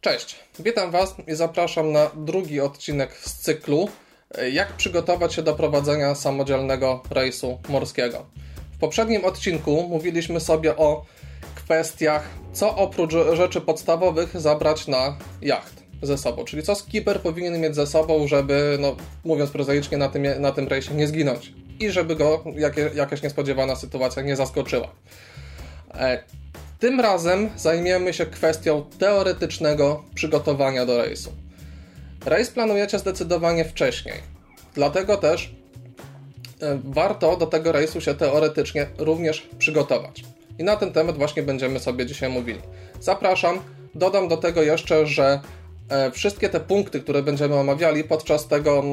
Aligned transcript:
Cześć, 0.00 0.36
witam 0.58 0.90
Was 0.90 1.14
i 1.26 1.34
zapraszam 1.34 1.92
na 1.92 2.10
drugi 2.16 2.60
odcinek 2.60 3.16
z 3.16 3.34
cyklu 3.34 3.88
Jak 4.52 4.72
przygotować 4.72 5.34
się 5.34 5.42
do 5.42 5.54
prowadzenia 5.54 6.14
samodzielnego 6.14 7.02
rejsu 7.10 7.58
morskiego. 7.68 8.26
W 8.72 8.78
poprzednim 8.78 9.24
odcinku 9.24 9.88
mówiliśmy 9.88 10.40
sobie 10.40 10.76
o 10.76 11.06
kwestiach, 11.54 12.28
co 12.52 12.76
oprócz 12.76 13.12
rzeczy 13.32 13.60
podstawowych 13.60 14.40
zabrać 14.40 14.86
na 14.86 15.16
jacht 15.42 15.82
ze 16.02 16.18
sobą, 16.18 16.44
czyli 16.44 16.62
co 16.62 16.74
skipper 16.74 17.20
powinien 17.20 17.60
mieć 17.60 17.74
ze 17.74 17.86
sobą, 17.86 18.28
żeby, 18.28 18.76
no, 18.80 18.96
mówiąc 19.24 19.50
prozaicznie, 19.50 19.98
na 19.98 20.08
tym, 20.08 20.40
na 20.40 20.52
tym 20.52 20.68
rejsie 20.68 20.94
nie 20.94 21.06
zginąć 21.06 21.52
i 21.80 21.90
żeby 21.90 22.16
go 22.16 22.44
jakie, 22.56 22.90
jakaś 22.94 23.22
niespodziewana 23.22 23.76
sytuacja 23.76 24.22
nie 24.22 24.36
zaskoczyła. 24.36 24.88
Tym 26.80 27.00
razem 27.00 27.50
zajmiemy 27.56 28.12
się 28.12 28.26
kwestią 28.26 28.84
teoretycznego 28.98 30.04
przygotowania 30.14 30.86
do 30.86 30.98
rejsu. 30.98 31.32
Rejs 32.26 32.50
planujecie 32.50 32.98
zdecydowanie 32.98 33.64
wcześniej, 33.64 34.14
dlatego 34.74 35.16
też 35.16 35.54
e, 36.62 36.80
warto 36.84 37.36
do 37.36 37.46
tego 37.46 37.72
rejsu 37.72 38.00
się 38.00 38.14
teoretycznie 38.14 38.86
również 38.98 39.48
przygotować. 39.58 40.24
I 40.58 40.64
na 40.64 40.76
ten 40.76 40.92
temat 40.92 41.16
właśnie 41.16 41.42
będziemy 41.42 41.80
sobie 41.80 42.06
dzisiaj 42.06 42.30
mówili. 42.30 42.60
Zapraszam, 43.00 43.60
dodam 43.94 44.28
do 44.28 44.36
tego 44.36 44.62
jeszcze, 44.62 45.06
że 45.06 45.40
wszystkie 46.12 46.48
te 46.48 46.60
punkty, 46.60 47.00
które 47.00 47.22
będziemy 47.22 47.54
omawiali 47.54 48.04
podczas 48.04 48.48
tego, 48.48 48.84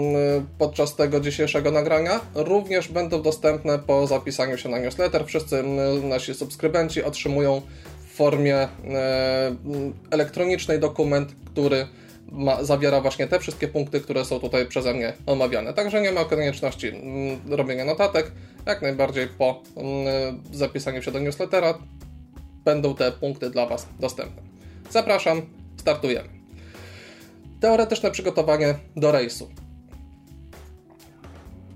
podczas 0.58 0.96
tego 0.96 1.20
dzisiejszego 1.20 1.72
nagrania, 1.72 2.20
również 2.36 2.88
będą 2.88 3.22
dostępne 3.22 3.80
po 3.80 4.08
zapisaniu 4.08 4.58
się 4.58 4.70
na 4.70 4.80
newsletter. 4.80 5.26
Wszyscy 5.26 5.64
nasi 6.04 6.34
subskrybenci 6.34 7.04
otrzymują 7.04 7.62
w 8.08 8.16
formie 8.16 8.56
e, 8.58 8.68
elektronicznej 10.12 10.80
dokument, 10.80 11.36
który 11.46 11.88
ma, 12.32 12.64
zawiera 12.64 13.02
właśnie 13.02 13.28
te 13.28 13.40
wszystkie 13.40 13.68
punkty, 13.68 14.02
które 14.02 14.26
są 14.26 14.40
tutaj 14.40 14.66
przeze 14.66 14.94
mnie 14.94 15.14
omawiane. 15.26 15.74
Także 15.74 16.02
nie 16.02 16.12
ma 16.12 16.26
konieczności 16.26 16.92
robienia 17.50 17.86
notatek. 17.86 18.32
Jak 18.66 18.82
najbardziej 18.82 19.28
po 19.28 19.62
zapisaniu 20.54 21.02
się 21.02 21.12
do 21.12 21.20
newslettera 21.20 21.78
będą 22.66 22.96
te 22.96 23.12
punkty 23.12 23.50
dla 23.50 23.66
Was 23.66 23.88
dostępne. 24.00 24.42
Zapraszam, 24.92 25.42
startujemy. 25.78 26.37
Teoretyczne 27.62 28.12
przygotowanie 28.12 28.76
do 28.96 29.12
rejsu. 29.12 29.50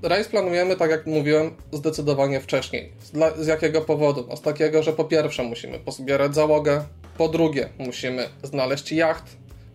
Rejs 0.03 0.27
planujemy, 0.27 0.75
tak 0.75 0.91
jak 0.91 1.05
mówiłem, 1.05 1.55
zdecydowanie 1.71 2.39
wcześniej. 2.39 2.93
Dla, 3.13 3.31
z 3.37 3.47
jakiego 3.47 3.81
powodu? 3.81 4.25
No 4.29 4.37
z 4.37 4.41
takiego, 4.41 4.83
że 4.83 4.93
po 4.93 5.03
pierwsze 5.03 5.43
musimy 5.43 5.79
pozbierać 5.79 6.35
załogę, 6.35 6.83
po 7.17 7.27
drugie 7.27 7.69
musimy 7.77 8.29
znaleźć 8.43 8.91
jacht, 8.91 9.23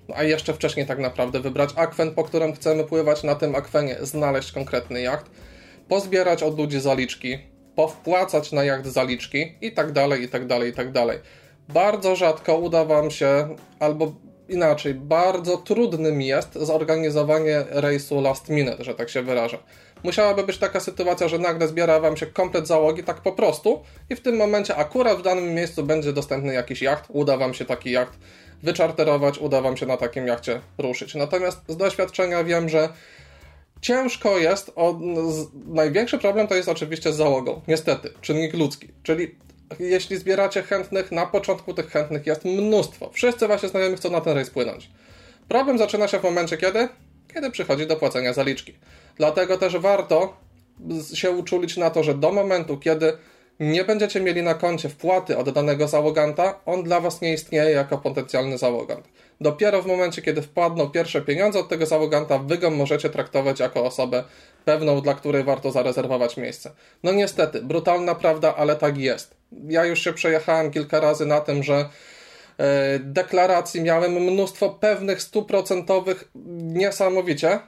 no 0.09 0.15
a 0.15 0.23
jeszcze 0.23 0.55
wcześniej 0.55 0.87
tak 0.87 0.99
naprawdę 0.99 1.41
wybrać 1.41 1.71
akwen, 1.77 2.15
po 2.15 2.25
którym 2.25 2.53
chcemy 2.53 2.85
pływać, 2.85 3.23
na 3.23 3.35
tym 3.35 3.55
akwenie 3.55 3.97
znaleźć 4.01 4.53
konkretny 4.53 5.01
jacht, 5.01 5.27
pozbierać 5.89 6.43
od 6.43 6.59
ludzi 6.59 6.81
zaliczki, 6.81 7.39
powpłacać 7.77 8.53
na 8.53 8.65
jacht 8.65 8.87
zaliczki 8.87 9.55
i 9.61 9.73
tak 9.73 9.93
dalej, 9.93 10.23
i 10.23 10.29
tak 10.29 10.47
dalej, 10.47 10.71
i 10.71 10.75
tak 10.75 10.93
dalej. 10.93 11.19
Bardzo 11.69 12.17
rzadko 12.17 12.59
uda 12.59 12.85
Wam 12.85 13.11
się, 13.11 13.57
albo 13.81 14.13
inaczej, 14.49 14.95
bardzo 14.95 15.57
trudnym 15.57 16.23
jest 16.23 16.55
zorganizowanie 16.55 17.65
rejsu 17.71 18.21
last 18.21 18.49
minute, 18.49 18.85
że 18.85 18.95
tak 18.95 19.11
się 19.11 19.23
wyrażę. 19.23 19.59
Musiałaby 20.05 20.43
być 20.43 20.59
taka 20.59 20.81
sytuacja, 20.81 21.29
że 21.29 21.39
nagle 21.39 21.69
zbiera 21.69 22.01
Wam 22.01 22.17
się 22.17 22.27
komplet 22.27 22.67
załogi 22.67 23.05
tak 23.05 23.21
po 23.21 23.33
prostu 23.33 23.83
i 24.11 24.17
w 24.17 24.21
tym 24.21 24.37
momencie 24.37 24.77
akurat 24.77 25.19
w 25.19 25.23
danym 25.23 25.55
miejscu 25.55 25.83
będzie 25.83 26.13
dostępny 26.13 26.55
jakiś 26.55 26.83
jacht, 26.83 27.05
uda 27.09 27.37
Wam 27.37 27.55
się 27.55 27.65
taki 27.65 27.91
jacht 27.91 28.19
wyczarterować, 28.63 29.39
uda 29.39 29.61
Wam 29.61 29.77
się 29.77 29.87
na 29.87 29.97
takim 29.97 30.27
jachcie 30.27 30.61
ruszyć. 30.79 31.15
Natomiast 31.15 31.59
z 31.69 31.77
doświadczenia 31.77 32.45
wiem, 32.45 32.69
że 32.69 32.89
ciężko 33.81 34.39
jest, 34.39 34.73
o, 34.77 35.01
największy 35.67 36.19
problem 36.19 36.47
to 36.47 36.55
jest 36.55 36.69
oczywiście 36.69 37.13
z 37.13 37.17
załogą, 37.17 37.61
niestety, 37.69 38.11
czynnik 38.21 38.55
ludzki, 38.55 38.89
czyli 39.03 39.35
jeśli 39.79 40.17
zbieracie 40.17 40.63
chętnych, 40.63 41.13
na 41.13 41.27
początku 41.27 41.75
tych 41.75 41.91
chętnych 41.91 42.27
jest 42.27 42.45
mnóstwo. 42.45 43.11
Wszyscy 43.13 43.49
wasi 43.49 43.69
znajomi 43.69 43.97
chcą 43.97 44.11
na 44.11 44.21
ten 44.21 44.35
rejs 44.35 44.51
płynąć. 44.51 44.91
Problem 45.49 45.79
zaczyna 45.79 46.09
się 46.09 46.19
w 46.19 46.23
momencie 46.23 46.57
kiedy? 46.57 46.89
Kiedy 47.35 47.51
przychodzi 47.51 47.87
do 47.87 47.97
płacenia 47.97 48.33
zaliczki. 48.33 48.75
Dlatego 49.17 49.59
też 49.59 49.77
warto 49.77 50.37
się 51.15 51.31
uczulić 51.31 51.77
na 51.77 51.91
to, 51.91 52.03
że 52.03 52.15
do 52.15 52.33
momentu, 52.33 52.79
kiedy 52.79 53.19
nie 53.61 53.85
będziecie 53.85 54.21
mieli 54.21 54.43
na 54.43 54.55
koncie 54.55 54.89
wpłaty 54.89 55.39
od 55.39 55.51
danego 55.51 55.89
załoganta, 55.89 56.61
on 56.67 56.83
dla 56.83 57.01
Was 57.01 57.21
nie 57.21 57.33
istnieje 57.33 57.71
jako 57.71 57.99
potencjalny 57.99 58.59
załogant. 58.59 59.09
Dopiero 59.41 59.83
w 59.83 59.87
momencie, 59.87 60.23
kiedy 60.23 60.43
wpadną 60.43 60.91
pierwsze 60.91 61.23
pieniądze 61.23 61.59
od 61.59 61.69
tego 61.69 61.87
załoganta, 61.87 62.39
Wy 62.39 62.59
go 62.59 62.71
możecie 62.71 63.11
traktować 63.11 63.61
jako 63.61 63.85
osobę 63.85 64.25
pewną, 64.65 65.01
dla 65.01 65.15
której 65.15 65.45
warto 65.45 65.71
zarezerwować 65.71 66.37
miejsce. 66.37 66.71
No 67.03 67.13
niestety, 67.13 67.63
brutalna 67.63 68.15
prawda, 68.15 68.55
ale 68.57 68.77
tak 68.77 68.99
jest. 68.99 69.35
Ja 69.69 69.85
już 69.85 70.05
się 70.05 70.13
przejechałem 70.13 70.71
kilka 70.71 71.01
razy 71.01 71.27
na 71.27 71.41
tym, 71.41 71.63
że 71.63 71.89
e, 72.59 72.99
deklaracji 72.99 73.83
miałem 73.83 74.13
mnóstwo 74.13 74.71
pewnych 74.71 75.23
stuprocentowych 75.23 76.29
niesamowicie, 76.57 77.59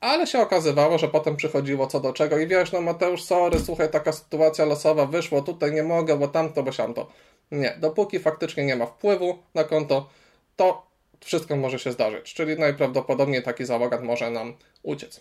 ale 0.00 0.26
się 0.26 0.40
okazywało, 0.40 0.98
że 0.98 1.08
potem 1.08 1.36
przychodziło 1.36 1.86
co 1.86 2.00
do 2.00 2.12
czego 2.12 2.38
i 2.38 2.46
wiesz, 2.46 2.72
no 2.72 2.80
Mateusz, 2.80 3.22
sorry, 3.22 3.60
słuchaj, 3.60 3.90
taka 3.90 4.12
sytuacja 4.12 4.64
losowa 4.64 5.06
wyszło, 5.06 5.42
tutaj 5.42 5.72
nie 5.72 5.82
mogę, 5.82 6.16
bo 6.16 6.28
tamto, 6.28 6.62
bo 6.62 6.72
siamto. 6.72 7.08
Nie, 7.50 7.76
dopóki 7.80 8.18
faktycznie 8.18 8.64
nie 8.64 8.76
ma 8.76 8.86
wpływu 8.86 9.38
na 9.54 9.64
konto, 9.64 10.08
to 10.56 10.86
wszystko 11.20 11.56
może 11.56 11.78
się 11.78 11.92
zdarzyć, 11.92 12.34
czyli 12.34 12.58
najprawdopodobniej 12.58 13.42
taki 13.42 13.64
załogant 13.64 14.02
może 14.02 14.30
nam 14.30 14.54
uciec. 14.82 15.20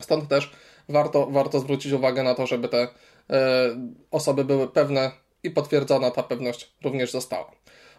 Stąd 0.00 0.28
też 0.28 0.52
warto, 0.88 1.26
warto 1.26 1.60
zwrócić 1.60 1.92
uwagę 1.92 2.22
na 2.22 2.34
to, 2.34 2.46
żeby 2.46 2.68
te 2.68 2.78
e, 2.82 2.88
osoby 4.10 4.44
były 4.44 4.68
pewne 4.68 5.10
i 5.42 5.50
potwierdzona 5.50 6.10
ta 6.10 6.22
pewność 6.22 6.72
również 6.84 7.10
została. 7.12 7.50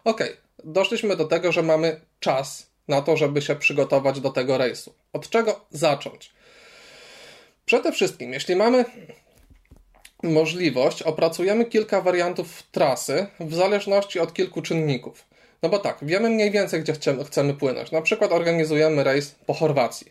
Ok, 0.04 0.24
doszliśmy 0.64 1.16
do 1.16 1.24
tego, 1.24 1.52
że 1.52 1.62
mamy 1.62 2.00
czas 2.20 2.70
na 2.88 3.02
to, 3.02 3.16
żeby 3.16 3.42
się 3.42 3.56
przygotować 3.56 4.20
do 4.20 4.30
tego 4.30 4.58
rejsu. 4.58 4.94
Od 5.16 5.28
czego 5.30 5.60
zacząć? 5.70 6.30
Przede 7.64 7.92
wszystkim, 7.92 8.32
jeśli 8.32 8.56
mamy 8.56 8.84
możliwość, 10.22 11.02
opracujemy 11.02 11.64
kilka 11.64 12.00
wariantów 12.00 12.62
trasy 12.62 13.26
w 13.40 13.54
zależności 13.54 14.20
od 14.20 14.34
kilku 14.34 14.62
czynników. 14.62 15.24
No 15.62 15.68
bo 15.68 15.78
tak, 15.78 15.98
wiemy 16.02 16.30
mniej 16.30 16.50
więcej, 16.50 16.80
gdzie 16.80 16.92
chcemy, 16.92 17.24
chcemy 17.24 17.54
płynąć. 17.54 17.90
Na 17.90 18.02
przykład 18.02 18.32
organizujemy 18.32 19.04
rejs 19.04 19.34
po 19.46 19.54
Chorwacji. 19.54 20.06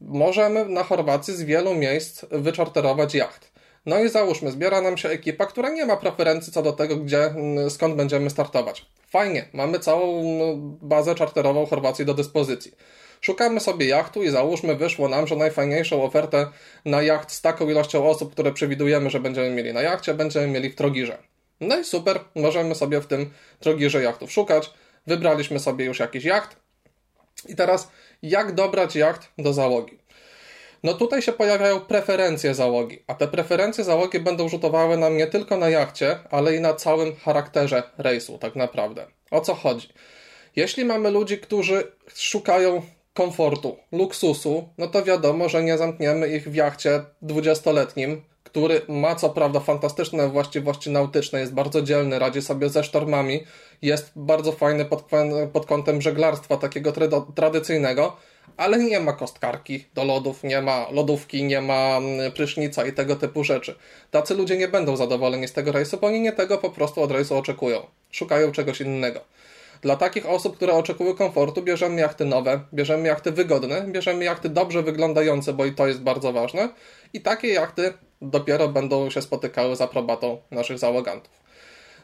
Możemy 0.00 0.68
na 0.68 0.82
Chorwacji 0.82 1.34
z 1.34 1.42
wielu 1.42 1.74
miejsc 1.74 2.24
wyczarterować 2.30 3.14
jacht. 3.14 3.52
No 3.86 4.04
i 4.04 4.08
załóżmy, 4.08 4.50
zbiera 4.50 4.80
nam 4.80 4.98
się 4.98 5.08
ekipa, 5.08 5.46
która 5.46 5.68
nie 5.68 5.86
ma 5.86 5.96
preferencji 5.96 6.52
co 6.52 6.62
do 6.62 6.72
tego, 6.72 6.96
gdzie, 6.96 7.34
skąd 7.68 7.94
będziemy 7.94 8.30
startować. 8.30 8.86
Fajnie, 9.08 9.48
mamy 9.52 9.78
całą 9.78 10.22
bazę 10.82 11.14
czarterową 11.14 11.66
Chorwacji 11.66 12.04
do 12.04 12.14
dyspozycji. 12.14 12.72
Szukamy 13.26 13.60
sobie 13.60 13.86
jachtu 13.86 14.22
i 14.22 14.28
załóżmy, 14.28 14.76
wyszło 14.76 15.08
nam, 15.08 15.26
że 15.26 15.36
najfajniejszą 15.36 16.02
ofertę 16.02 16.46
na 16.84 17.02
jacht 17.02 17.32
z 17.32 17.40
taką 17.40 17.70
ilością 17.70 18.08
osób, 18.08 18.32
które 18.32 18.52
przewidujemy, 18.52 19.10
że 19.10 19.20
będziemy 19.20 19.50
mieli 19.50 19.72
na 19.72 19.82
jachcie, 19.82 20.14
będziemy 20.14 20.46
mieli 20.46 20.70
w 20.70 20.74
Trogirze. 20.74 21.18
No 21.60 21.78
i 21.78 21.84
super, 21.84 22.20
możemy 22.34 22.74
sobie 22.74 23.00
w 23.00 23.06
tym 23.06 23.30
Trogirze 23.60 24.02
jachtów 24.02 24.32
szukać. 24.32 24.70
Wybraliśmy 25.06 25.60
sobie 25.60 25.84
już 25.84 25.98
jakiś 25.98 26.24
jacht. 26.24 26.56
I 27.48 27.56
teraz, 27.56 27.90
jak 28.22 28.54
dobrać 28.54 28.96
jacht 28.96 29.28
do 29.38 29.52
załogi? 29.52 29.98
No 30.82 30.94
tutaj 30.94 31.22
się 31.22 31.32
pojawiają 31.32 31.80
preferencje 31.80 32.54
załogi, 32.54 33.02
a 33.06 33.14
te 33.14 33.28
preferencje 33.28 33.84
załogi 33.84 34.20
będą 34.20 34.48
rzutowały 34.48 34.96
nam 34.96 35.16
nie 35.16 35.26
tylko 35.26 35.56
na 35.56 35.68
jachcie, 35.68 36.18
ale 36.30 36.56
i 36.56 36.60
na 36.60 36.74
całym 36.74 37.16
charakterze 37.16 37.82
rejsu, 37.98 38.38
tak 38.38 38.56
naprawdę. 38.56 39.06
O 39.30 39.40
co 39.40 39.54
chodzi? 39.54 39.88
Jeśli 40.56 40.84
mamy 40.84 41.10
ludzi, 41.10 41.38
którzy 41.38 41.92
szukają 42.14 42.82
komfortu, 43.16 43.76
luksusu, 43.92 44.68
no 44.78 44.86
to 44.86 45.04
wiadomo, 45.04 45.48
że 45.48 45.62
nie 45.62 45.78
zamkniemy 45.78 46.28
ich 46.28 46.50
w 46.50 46.54
jachcie 46.54 47.04
20-letnim, 47.22 48.20
który 48.44 48.80
ma 48.88 49.14
co 49.14 49.30
prawda 49.30 49.60
fantastyczne 49.60 50.28
właściwości 50.28 50.90
nautyczne, 50.90 51.40
jest 51.40 51.54
bardzo 51.54 51.82
dzielny, 51.82 52.18
radzi 52.18 52.42
sobie 52.42 52.68
ze 52.68 52.84
sztormami, 52.84 53.44
jest 53.82 54.12
bardzo 54.16 54.52
fajny 54.52 54.84
pod, 54.84 55.04
pod 55.52 55.66
kątem 55.66 56.02
żeglarstwa 56.02 56.56
takiego 56.56 56.92
tradycyjnego, 57.34 58.16
ale 58.56 58.78
nie 58.78 59.00
ma 59.00 59.12
kostkarki 59.12 59.84
do 59.94 60.04
lodów, 60.04 60.44
nie 60.44 60.62
ma 60.62 60.86
lodówki, 60.90 61.44
nie 61.44 61.60
ma 61.60 61.96
mm, 61.96 62.32
prysznica 62.32 62.86
i 62.86 62.92
tego 62.92 63.16
typu 63.16 63.44
rzeczy. 63.44 63.74
Tacy 64.10 64.34
ludzie 64.34 64.56
nie 64.56 64.68
będą 64.68 64.96
zadowoleni 64.96 65.48
z 65.48 65.52
tego 65.52 65.72
rejsu, 65.72 65.98
bo 66.00 66.06
oni 66.06 66.20
nie 66.20 66.32
tego 66.32 66.58
po 66.58 66.70
prostu 66.70 67.02
od 67.02 67.10
rejsu 67.10 67.36
oczekują. 67.36 67.86
Szukają 68.10 68.52
czegoś 68.52 68.80
innego. 68.80 69.20
Dla 69.82 69.96
takich 69.96 70.28
osób, 70.28 70.56
które 70.56 70.72
oczekują 70.72 71.14
komfortu, 71.14 71.62
bierzemy 71.62 72.00
jachty 72.00 72.24
nowe, 72.24 72.60
bierzemy 72.74 73.08
jachty 73.08 73.32
wygodne, 73.32 73.82
bierzemy 73.82 74.24
jachty 74.24 74.48
dobrze 74.48 74.82
wyglądające, 74.82 75.52
bo 75.52 75.64
i 75.64 75.72
to 75.72 75.86
jest 75.86 76.00
bardzo 76.00 76.32
ważne. 76.32 76.68
I 77.12 77.20
takie 77.20 77.48
jachty 77.48 77.92
dopiero 78.22 78.68
będą 78.68 79.10
się 79.10 79.22
spotykały 79.22 79.76
z 79.76 79.80
aprobatą 79.80 80.38
naszych 80.50 80.78
załogantów. 80.78 81.46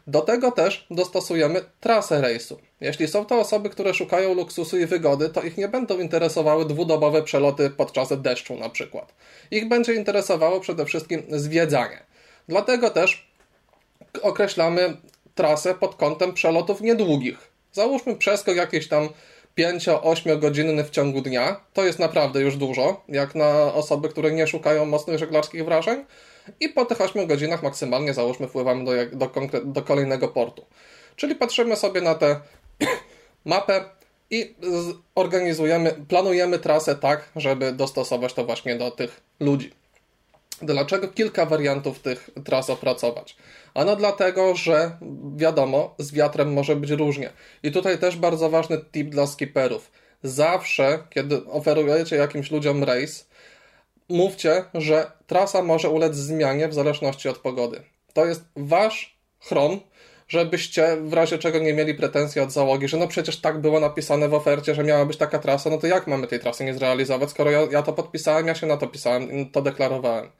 Do 0.06 0.20
tego 0.20 0.50
też 0.50 0.86
dostosujemy 0.90 1.64
trasę 1.80 2.20
rejsu. 2.20 2.60
Jeśli 2.80 3.08
są 3.08 3.24
to 3.24 3.40
osoby, 3.40 3.70
które 3.70 3.94
szukają 3.94 4.34
luksusu 4.34 4.78
i 4.78 4.86
wygody, 4.86 5.28
to 5.28 5.42
ich 5.42 5.56
nie 5.56 5.68
będą 5.68 5.98
interesowały 5.98 6.64
dwudobowe 6.64 7.22
przeloty 7.22 7.70
podczas 7.70 8.22
deszczu 8.22 8.56
na 8.56 8.68
przykład. 8.68 9.14
Ich 9.50 9.68
będzie 9.68 9.94
interesowało 9.94 10.60
przede 10.60 10.84
wszystkim 10.84 11.22
zwiedzanie. 11.28 12.02
Dlatego 12.48 12.90
też 12.90 13.32
określamy 14.22 14.96
trasę 15.34 15.74
pod 15.74 15.94
kątem 15.94 16.32
przelotów 16.32 16.80
niedługich. 16.80 17.51
Załóżmy 17.72 18.16
przeskok 18.16 18.56
jakiś 18.56 18.88
tam 18.88 19.08
5-8 19.58 20.38
godzinny 20.38 20.84
w 20.84 20.90
ciągu 20.90 21.20
dnia. 21.20 21.60
To 21.72 21.84
jest 21.84 21.98
naprawdę 21.98 22.40
już 22.40 22.56
dużo, 22.56 23.04
jak 23.08 23.34
na 23.34 23.74
osoby, 23.74 24.08
które 24.08 24.32
nie 24.32 24.46
szukają 24.46 24.84
mocnych 24.84 25.18
żeglarskich 25.18 25.64
wrażeń. 25.64 26.04
I 26.60 26.68
po 26.68 26.84
tych 26.84 27.00
8 27.00 27.26
godzinach 27.26 27.62
maksymalnie 27.62 28.14
załóżmy 28.14 28.48
wpływamy 28.48 28.84
do, 28.84 28.92
do, 29.26 29.30
do 29.64 29.82
kolejnego 29.82 30.28
portu. 30.28 30.64
Czyli 31.16 31.34
patrzymy 31.34 31.76
sobie 31.76 32.00
na 32.00 32.14
tę 32.14 32.40
mapę 33.44 33.84
i 34.30 34.54
organizujemy, 35.14 35.94
planujemy 36.08 36.58
trasę 36.58 36.94
tak, 36.96 37.28
żeby 37.36 37.72
dostosować 37.72 38.32
to 38.32 38.44
właśnie 38.44 38.76
do 38.76 38.90
tych 38.90 39.20
ludzi. 39.40 39.81
Dlaczego 40.62 41.08
kilka 41.08 41.46
wariantów 41.46 42.00
tych 42.00 42.30
tras 42.44 42.70
opracować? 42.70 43.36
Ano 43.74 43.96
dlatego, 43.96 44.56
że 44.56 44.96
wiadomo, 45.36 45.94
z 45.98 46.12
wiatrem 46.12 46.52
może 46.52 46.76
być 46.76 46.90
różnie. 46.90 47.30
I 47.62 47.72
tutaj 47.72 47.98
też 47.98 48.16
bardzo 48.16 48.50
ważny 48.50 48.78
tip 48.92 49.08
dla 49.08 49.26
skipperów. 49.26 49.90
Zawsze, 50.22 50.98
kiedy 51.10 51.46
oferujecie 51.46 52.16
jakimś 52.16 52.50
ludziom 52.50 52.84
race, 52.84 53.24
mówcie, 54.08 54.64
że 54.74 55.10
trasa 55.26 55.62
może 55.62 55.90
ulec 55.90 56.14
zmianie 56.14 56.68
w 56.68 56.74
zależności 56.74 57.28
od 57.28 57.38
pogody. 57.38 57.82
To 58.12 58.26
jest 58.26 58.44
wasz 58.56 59.18
chron, 59.40 59.80
żebyście 60.28 60.96
w 60.96 61.12
razie 61.12 61.38
czego 61.38 61.58
nie 61.58 61.74
mieli 61.74 61.94
pretensji 61.94 62.40
od 62.40 62.52
załogi, 62.52 62.88
że 62.88 62.96
no 62.96 63.08
przecież 63.08 63.40
tak 63.40 63.60
było 63.60 63.80
napisane 63.80 64.28
w 64.28 64.34
ofercie, 64.34 64.74
że 64.74 64.84
miała 64.84 65.06
być 65.06 65.16
taka 65.16 65.38
trasa, 65.38 65.70
no 65.70 65.78
to 65.78 65.86
jak 65.86 66.06
mamy 66.06 66.26
tej 66.26 66.40
trasy 66.40 66.64
nie 66.64 66.74
zrealizować, 66.74 67.30
skoro 67.30 67.50
ja, 67.50 67.60
ja 67.70 67.82
to 67.82 67.92
podpisałem, 67.92 68.46
ja 68.46 68.54
się 68.54 68.66
na 68.66 68.76
to 68.76 68.86
pisałem, 68.86 69.50
to 69.50 69.62
deklarowałem. 69.62 70.30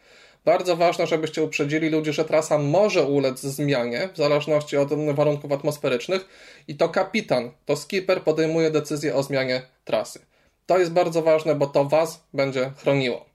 Bardzo 0.45 0.77
ważne, 0.77 1.07
żebyście 1.07 1.43
uprzedzili 1.43 1.89
ludzi, 1.89 2.13
że 2.13 2.25
trasa 2.25 2.59
może 2.59 3.03
ulec 3.03 3.41
zmianie 3.41 4.09
w 4.15 4.17
zależności 4.17 4.77
od 4.77 5.15
warunków 5.15 5.53
atmosferycznych 5.53 6.29
i 6.69 6.77
to 6.77 6.89
kapitan, 6.89 7.51
to 7.67 7.77
skipper 7.77 8.23
podejmuje 8.23 8.71
decyzję 8.71 9.15
o 9.15 9.23
zmianie 9.23 9.63
trasy. 9.85 10.21
To 10.67 10.79
jest 10.79 10.93
bardzo 10.93 11.23
ważne, 11.23 11.55
bo 11.55 11.67
to 11.67 11.85
Was 11.85 12.25
będzie 12.35 12.73
chroniło. 12.77 13.32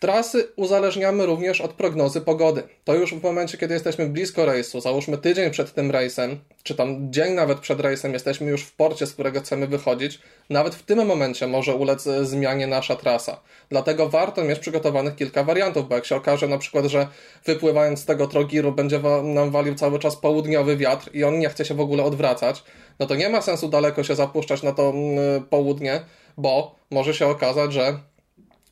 Trasy 0.00 0.48
uzależniamy 0.56 1.26
również 1.26 1.60
od 1.60 1.72
prognozy 1.72 2.20
pogody. 2.20 2.62
To 2.84 2.94
już 2.94 3.14
w 3.14 3.22
momencie, 3.22 3.58
kiedy 3.58 3.74
jesteśmy 3.74 4.08
blisko 4.08 4.44
rejsu, 4.44 4.80
załóżmy 4.80 5.18
tydzień 5.18 5.50
przed 5.50 5.74
tym 5.74 5.90
rejsem, 5.90 6.40
czy 6.62 6.74
tam 6.74 7.12
dzień 7.12 7.32
nawet 7.32 7.58
przed 7.58 7.80
rejsem, 7.80 8.12
jesteśmy 8.12 8.50
już 8.50 8.62
w 8.62 8.76
porcie, 8.76 9.06
z 9.06 9.12
którego 9.12 9.40
chcemy 9.40 9.66
wychodzić, 9.66 10.18
nawet 10.50 10.74
w 10.74 10.82
tym 10.82 11.06
momencie 11.06 11.46
może 11.46 11.74
ulec 11.74 12.08
zmianie 12.22 12.66
nasza 12.66 12.96
trasa. 12.96 13.40
Dlatego 13.68 14.08
warto 14.08 14.44
mieć 14.44 14.58
przygotowanych 14.58 15.16
kilka 15.16 15.44
wariantów, 15.44 15.88
bo 15.88 15.94
jak 15.94 16.04
się 16.04 16.16
okaże 16.16 16.48
na 16.48 16.58
przykład, 16.58 16.84
że 16.84 17.08
wypływając 17.44 18.00
z 18.00 18.04
tego 18.04 18.26
Trogiru 18.26 18.72
będzie 18.72 19.00
nam 19.22 19.50
walił 19.50 19.74
cały 19.74 19.98
czas 19.98 20.16
południowy 20.16 20.76
wiatr 20.76 21.10
i 21.12 21.24
on 21.24 21.38
nie 21.38 21.48
chce 21.48 21.64
się 21.64 21.74
w 21.74 21.80
ogóle 21.80 22.04
odwracać, 22.04 22.64
no 22.98 23.06
to 23.06 23.14
nie 23.14 23.28
ma 23.28 23.42
sensu 23.42 23.68
daleko 23.68 24.04
się 24.04 24.14
zapuszczać 24.14 24.62
na 24.62 24.72
to 24.72 24.88
mm, 24.90 25.44
południe, 25.50 26.00
bo 26.36 26.74
może 26.90 27.14
się 27.14 27.26
okazać, 27.26 27.72
że 27.72 27.98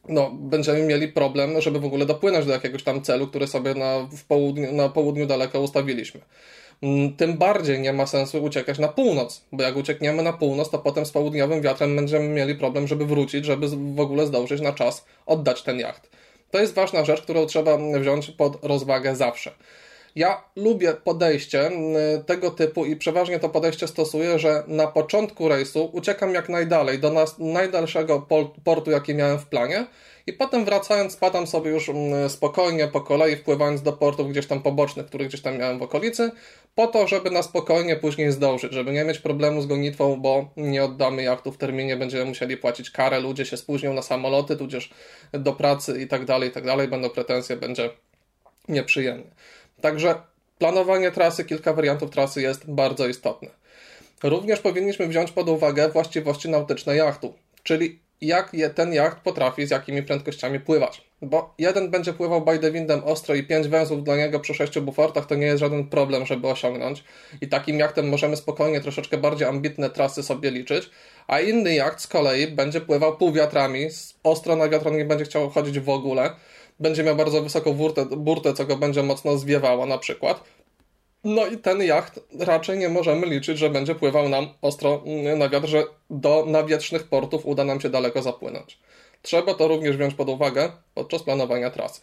no, 0.08 0.30
będziemy 0.30 0.82
mieli 0.82 1.08
problem, 1.08 1.60
żeby 1.60 1.80
w 1.80 1.84
ogóle 1.84 2.06
dopłynąć 2.06 2.46
do 2.46 2.52
jakiegoś 2.52 2.82
tam 2.82 3.02
celu, 3.02 3.26
który 3.26 3.46
sobie 3.46 3.74
na, 3.74 4.08
w 4.16 4.24
południu, 4.24 4.72
na 4.72 4.88
południu 4.88 5.26
daleko 5.26 5.60
ustawiliśmy. 5.60 6.20
Mm, 6.82 7.16
tym 7.16 7.38
bardziej 7.38 7.80
nie 7.80 7.92
ma 7.92 8.06
sensu 8.06 8.44
uciekać 8.44 8.78
na 8.78 8.88
północ, 8.88 9.44
bo 9.52 9.62
jak 9.62 9.76
uciekniemy 9.76 10.22
na 10.22 10.32
północ, 10.32 10.70
to 10.70 10.78
potem 10.78 11.06
z 11.06 11.10
południowym 11.10 11.62
wiatrem 11.62 11.96
będziemy 11.96 12.28
mieli 12.28 12.54
problem, 12.54 12.86
żeby 12.88 13.06
wrócić, 13.06 13.44
żeby 13.44 13.68
w 13.68 14.00
ogóle 14.00 14.26
zdążyć 14.26 14.60
na 14.60 14.72
czas 14.72 15.04
oddać 15.26 15.62
ten 15.62 15.78
jacht. 15.78 16.10
To 16.50 16.60
jest 16.60 16.74
ważna 16.74 17.04
rzecz, 17.04 17.22
którą 17.22 17.46
trzeba 17.46 17.78
wziąć 18.00 18.30
pod 18.30 18.64
rozwagę 18.64 19.16
zawsze. 19.16 19.50
Ja 20.16 20.44
lubię 20.56 20.94
podejście 20.94 21.66
mm, 21.66 22.24
tego 22.24 22.50
typu 22.50 22.84
i 22.84 22.96
przeważnie 22.96 23.38
to 23.38 23.48
podejście 23.48 23.88
stosuję, 23.88 24.38
że 24.38 24.64
na 24.66 24.86
początku 24.86 25.48
rejsu 25.48 25.90
uciekam 25.92 26.34
jak 26.34 26.48
najdalej, 26.48 26.98
do 26.98 27.10
nas, 27.10 27.38
najdalszego 27.38 28.26
portu, 28.64 28.90
jaki 28.90 29.14
miałem 29.14 29.38
w 29.38 29.46
planie 29.46 29.86
i 30.26 30.32
potem 30.32 30.64
wracając 30.64 31.12
spadam 31.12 31.46
sobie 31.46 31.70
już 31.70 31.88
mm, 31.88 32.30
spokojnie 32.30 32.88
po 32.88 33.00
kolei, 33.00 33.36
wpływając 33.36 33.82
do 33.82 33.92
portów 33.92 34.30
gdzieś 34.30 34.46
tam 34.46 34.62
pobocznych, 34.62 35.06
których 35.06 35.28
gdzieś 35.28 35.40
tam 35.40 35.58
miałem 35.58 35.78
w 35.78 35.82
okolicy, 35.82 36.30
po 36.74 36.86
to, 36.86 37.08
żeby 37.08 37.30
na 37.30 37.42
spokojnie 37.42 37.96
później 37.96 38.32
zdążyć, 38.32 38.72
żeby 38.72 38.92
nie 38.92 39.04
mieć 39.04 39.18
problemu 39.18 39.62
z 39.62 39.66
gonitwą, 39.66 40.20
bo 40.20 40.50
nie 40.56 40.84
oddamy 40.84 41.22
jachtu 41.22 41.52
w 41.52 41.58
terminie, 41.58 41.96
będziemy 41.96 42.24
musieli 42.24 42.56
płacić 42.56 42.90
karę, 42.90 43.20
ludzie 43.20 43.46
się 43.46 43.56
spóźnią 43.56 43.94
na 43.94 44.02
samoloty, 44.02 44.56
tudzież 44.56 44.90
do 45.32 45.52
pracy 45.52 46.00
i 46.00 46.06
tak 46.06 46.24
dalej, 46.24 46.48
i 46.48 46.52
tak 46.52 46.64
dalej, 46.64 46.88
będą 46.88 47.10
pretensje, 47.10 47.56
będzie 47.56 47.90
nieprzyjemnie. 48.68 49.30
Także 49.82 50.14
planowanie 50.58 51.10
trasy, 51.10 51.44
kilka 51.44 51.72
wariantów 51.72 52.10
trasy 52.10 52.42
jest 52.42 52.70
bardzo 52.70 53.06
istotne. 53.06 53.48
Również 54.22 54.60
powinniśmy 54.60 55.08
wziąć 55.08 55.32
pod 55.32 55.48
uwagę 55.48 55.88
właściwości 55.88 56.48
nautyczne 56.48 56.96
jachtu, 56.96 57.34
czyli 57.62 57.98
jak 58.20 58.54
je, 58.54 58.70
ten 58.70 58.92
jacht 58.92 59.18
potrafi 59.18 59.66
z 59.66 59.70
jakimi 59.70 60.02
prędkościami 60.02 60.60
pływać. 60.60 61.02
Bo 61.22 61.54
jeden 61.58 61.90
będzie 61.90 62.12
pływał 62.12 62.40
bajdewindem 62.40 63.04
ostro 63.04 63.34
i 63.34 63.42
5 63.42 63.68
węzłów 63.68 64.04
dla 64.04 64.16
niego 64.16 64.40
przy 64.40 64.54
6 64.54 64.78
bufortach 64.78 65.26
to 65.26 65.34
nie 65.34 65.46
jest 65.46 65.60
żaden 65.60 65.86
problem, 65.86 66.26
żeby 66.26 66.48
osiągnąć. 66.48 67.04
I 67.40 67.48
takim 67.48 67.78
jachtem 67.78 68.08
możemy 68.08 68.36
spokojnie 68.36 68.80
troszeczkę 68.80 69.18
bardziej 69.18 69.48
ambitne 69.48 69.90
trasy 69.90 70.22
sobie 70.22 70.50
liczyć. 70.50 70.90
A 71.26 71.40
inny 71.40 71.74
jacht 71.74 72.00
z 72.00 72.06
kolei 72.06 72.46
będzie 72.46 72.80
pływał 72.80 73.16
półwiatrami, 73.16 73.88
ostro 74.22 74.56
na 74.56 74.68
wiatr 74.68 74.92
nie 74.92 75.04
będzie 75.04 75.24
chciał 75.24 75.50
chodzić 75.50 75.80
w 75.80 75.88
ogóle 75.88 76.30
będzie 76.80 77.02
miał 77.02 77.16
bardzo 77.16 77.42
wysoką 77.42 77.72
burtę, 77.72 78.06
burtę, 78.06 78.54
co 78.54 78.64
go 78.64 78.76
będzie 78.76 79.02
mocno 79.02 79.38
zwiewało 79.38 79.86
na 79.86 79.98
przykład. 79.98 80.44
No 81.24 81.46
i 81.46 81.58
ten 81.58 81.82
jacht 81.82 82.20
raczej 82.38 82.78
nie 82.78 82.88
możemy 82.88 83.26
liczyć, 83.26 83.58
że 83.58 83.70
będzie 83.70 83.94
pływał 83.94 84.28
nam 84.28 84.48
ostro 84.62 85.02
na 85.36 85.48
wiatr, 85.48 85.68
że 85.68 85.84
do 86.10 86.44
nawietrznych 86.46 87.04
portów 87.04 87.46
uda 87.46 87.64
nam 87.64 87.80
się 87.80 87.90
daleko 87.90 88.22
zapłynąć. 88.22 88.78
Trzeba 89.22 89.54
to 89.54 89.68
również 89.68 89.96
wziąć 89.96 90.14
pod 90.14 90.28
uwagę 90.28 90.72
podczas 90.94 91.22
planowania 91.22 91.70
trasy. 91.70 92.00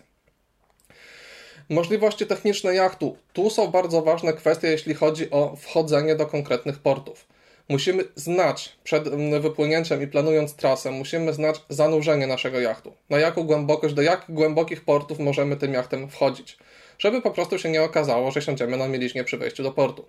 Możliwości 1.69 2.25
techniczne 2.25 2.75
jachtu. 2.75 3.17
Tu 3.33 3.49
są 3.49 3.67
bardzo 3.67 4.01
ważne 4.01 4.33
kwestie, 4.33 4.67
jeśli 4.67 4.93
chodzi 4.93 5.29
o 5.31 5.55
wchodzenie 5.55 6.15
do 6.15 6.25
konkretnych 6.25 6.79
portów. 6.79 7.28
Musimy 7.69 8.03
znać 8.15 8.75
przed 8.83 9.09
wypłynięciem 9.41 10.03
i 10.03 10.07
planując 10.07 10.55
trasę, 10.55 10.91
musimy 10.91 11.33
znać 11.33 11.61
zanurzenie 11.69 12.27
naszego 12.27 12.59
jachtu. 12.59 12.93
Na 13.09 13.19
jaką 13.19 13.43
głębokość, 13.43 13.93
do 13.93 14.01
jak 14.01 14.25
głębokich 14.29 14.85
portów 14.85 15.19
możemy 15.19 15.55
tym 15.55 15.73
jachtem 15.73 16.09
wchodzić. 16.09 16.57
Żeby 16.99 17.21
po 17.21 17.31
prostu 17.31 17.59
się 17.59 17.69
nie 17.69 17.83
okazało, 17.83 18.31
że 18.31 18.41
siądziemy 18.41 18.77
na 18.77 18.87
mieliźnie 18.87 19.23
przy 19.23 19.37
wejściu 19.37 19.63
do 19.63 19.71
portu. 19.71 20.05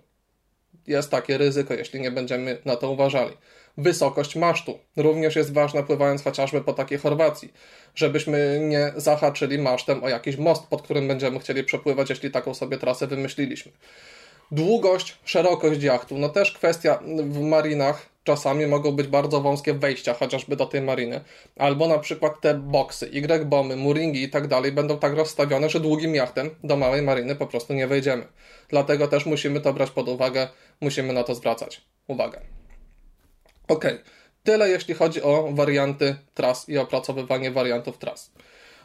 Jest 0.87 1.11
takie 1.11 1.37
ryzyko, 1.37 1.73
jeśli 1.73 2.01
nie 2.01 2.11
będziemy 2.11 2.57
na 2.65 2.75
to 2.75 2.91
uważali. 2.91 3.37
Wysokość 3.77 4.35
masztu 4.35 4.79
również 4.95 5.35
jest 5.35 5.53
ważna, 5.53 5.83
pływając 5.83 6.23
chociażby 6.23 6.61
po 6.61 6.73
takiej 6.73 6.97
Chorwacji, 6.97 7.53
żebyśmy 7.95 8.59
nie 8.63 8.93
zahaczyli 8.95 9.57
masztem 9.57 10.03
o 10.03 10.09
jakiś 10.09 10.37
most, 10.37 10.67
pod 10.67 10.81
którym 10.81 11.07
będziemy 11.07 11.39
chcieli 11.39 11.63
przepływać, 11.63 12.09
jeśli 12.09 12.31
taką 12.31 12.53
sobie 12.53 12.77
trasę 12.77 13.07
wymyśliliśmy. 13.07 13.71
Długość, 14.51 15.17
szerokość 15.25 15.83
jachtu. 15.83 16.17
No 16.17 16.29
też 16.29 16.51
kwestia 16.51 16.99
w 17.23 17.41
marinach 17.41 18.09
czasami 18.23 18.67
mogą 18.67 18.91
być 18.91 19.07
bardzo 19.07 19.41
wąskie 19.41 19.73
wejścia 19.73 20.13
chociażby 20.13 20.55
do 20.55 20.65
tej 20.65 20.81
mariny. 20.81 21.21
Albo 21.57 21.87
na 21.87 21.99
przykład 21.99 22.41
te 22.41 22.53
boksy, 22.53 23.05
Y-bomy, 23.13 23.75
mooringi 23.75 24.23
i 24.23 24.29
tak 24.29 24.47
dalej 24.47 24.71
będą 24.71 24.99
tak 24.99 25.13
rozstawione, 25.13 25.69
że 25.69 25.79
długim 25.79 26.15
jachtem 26.15 26.49
do 26.63 26.77
małej 26.77 27.01
mariny 27.01 27.35
po 27.35 27.47
prostu 27.47 27.73
nie 27.73 27.87
wejdziemy. 27.87 28.27
Dlatego 28.69 29.07
też 29.07 29.25
musimy 29.25 29.61
to 29.61 29.73
brać 29.73 29.91
pod 29.91 30.09
uwagę, 30.09 30.47
musimy 30.81 31.13
na 31.13 31.23
to 31.23 31.35
zwracać 31.35 31.81
uwagę. 32.07 32.41
Ok, 33.67 33.85
tyle 34.43 34.69
jeśli 34.69 34.93
chodzi 34.93 35.21
o 35.21 35.49
warianty 35.51 36.15
tras 36.33 36.69
i 36.69 36.77
opracowywanie 36.77 37.51
wariantów 37.51 37.97
tras. 37.97 38.31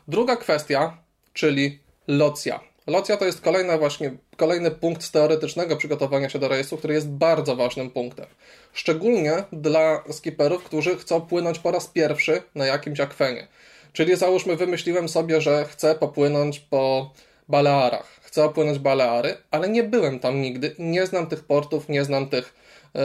Druga 0.09 0.37
kwestia, 0.37 0.99
czyli 1.33 1.79
locja. 2.09 2.61
Locja 2.87 3.17
to 3.17 3.25
jest 3.25 3.41
kolejna 3.41 3.79
właśnie, 3.79 4.17
kolejny 4.37 4.71
punkt 4.71 5.03
z 5.03 5.11
teoretycznego 5.11 5.77
przygotowania 5.77 6.29
się 6.29 6.39
do 6.39 6.49
rejsu, 6.49 6.77
który 6.77 6.95
jest 6.95 7.09
bardzo 7.09 7.57
ważnym 7.57 7.91
punktem. 7.91 8.27
Szczególnie 8.73 9.45
dla 9.53 10.05
skipperów, 10.11 10.65
którzy 10.65 10.97
chcą 10.97 11.21
płynąć 11.21 11.59
po 11.59 11.71
raz 11.71 11.87
pierwszy 11.87 12.43
na 12.55 12.67
jakimś 12.67 13.01
akwenie. 13.01 13.49
Czyli 13.93 14.17
załóżmy, 14.17 14.57
wymyśliłem 14.57 15.09
sobie, 15.09 15.41
że 15.41 15.65
chcę 15.65 15.95
popłynąć 15.95 16.61
po 16.61 17.11
Balearach. 17.49 18.21
Chcę 18.23 18.45
opłynąć 18.45 18.79
Baleary, 18.79 19.37
ale 19.51 19.69
nie 19.69 19.83
byłem 19.83 20.19
tam 20.19 20.41
nigdy, 20.41 20.75
nie 20.79 21.07
znam 21.07 21.27
tych 21.27 21.45
portów, 21.45 21.89
nie 21.89 22.05
znam 22.05 22.29
tych, 22.29 22.55
yy, 22.95 23.01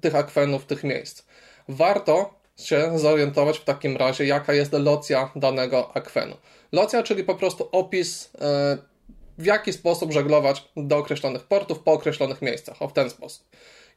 tych 0.00 0.14
akwenów, 0.14 0.66
tych 0.66 0.84
miejsc. 0.84 1.22
Warto 1.68 2.34
się 2.56 2.98
zorientować 2.98 3.58
w 3.58 3.64
takim 3.64 3.96
razie, 3.96 4.26
jaka 4.26 4.52
jest 4.52 4.72
locja 4.72 5.30
danego 5.36 5.96
akwenu. 5.96 6.36
Locja, 6.72 7.02
czyli 7.02 7.24
po 7.24 7.34
prostu 7.34 7.68
opis 7.72 8.30
yy, 8.34 8.93
w 9.38 9.44
jaki 9.44 9.72
sposób 9.72 10.12
żeglować 10.12 10.68
do 10.76 10.96
określonych 10.96 11.42
portów 11.42 11.78
po 11.78 11.92
określonych 11.92 12.42
miejscach. 12.42 12.82
O 12.82 12.88
w 12.88 12.92
ten 12.92 13.10
sposób. 13.10 13.46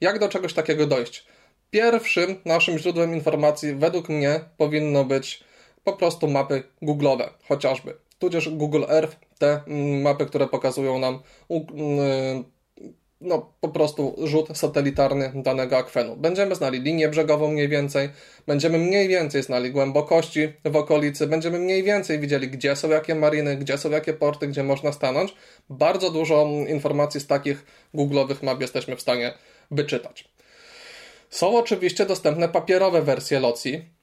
Jak 0.02 0.20
do 0.20 0.30
czegoś 0.30 0.54
takiego 0.54 0.88
dojść? 0.88 1.26
Pierwszym 1.72 2.42
naszym 2.46 2.78
źródłem 2.78 3.14
informacji 3.14 3.76
według 3.76 4.10
mnie 4.10 4.40
powinno 4.58 5.06
być 5.06 5.44
po 5.84 5.94
prostu 5.94 6.28
mapy 6.28 6.64
Google'owe, 6.82 7.30
chociażby. 7.48 7.98
Tudzież 8.20 8.50
Google 8.50 8.84
Earth, 8.90 9.18
te 9.40 9.62
mm, 9.68 10.02
mapy, 10.02 10.26
które 10.26 10.48
pokazują 10.48 11.00
nam 11.00 11.20
mm, 11.50 12.44
no, 13.22 13.54
po 13.62 13.70
prostu 13.70 14.16
rzut 14.24 14.58
satelitarny 14.58 15.32
danego 15.36 15.78
akwenu. 15.78 16.16
Będziemy 16.16 16.56
znali 16.56 16.82
linię 16.82 17.10
brzegową 17.10 17.48
mniej 17.52 17.70
więcej, 17.70 18.10
będziemy 18.48 18.78
mniej 18.78 19.08
więcej 19.08 19.44
znali 19.44 19.72
głębokości 19.72 20.54
w 20.66 20.76
okolicy, 20.76 21.28
będziemy 21.28 21.60
mniej 21.60 21.84
więcej 21.84 22.20
widzieli, 22.20 22.48
gdzie 22.50 22.76
są 22.76 22.90
jakie 22.90 23.16
mariny, 23.16 23.58
gdzie 23.58 23.78
są 23.78 23.90
jakie 23.90 24.14
porty, 24.14 24.48
gdzie 24.48 24.64
można 24.64 24.92
stanąć. 24.92 25.36
Bardzo 25.70 26.12
dużo 26.12 26.48
informacji 26.68 27.20
z 27.20 27.28
takich 27.28 27.66
googlowych 27.94 28.44
map 28.44 28.62
jesteśmy 28.62 28.96
w 28.96 29.02
stanie 29.02 29.34
wyczytać. 29.72 30.30
Są 31.30 31.58
oczywiście 31.58 32.06
dostępne 32.06 32.50
papierowe 32.50 33.02
wersje 33.02 33.40
locji, 33.40 33.97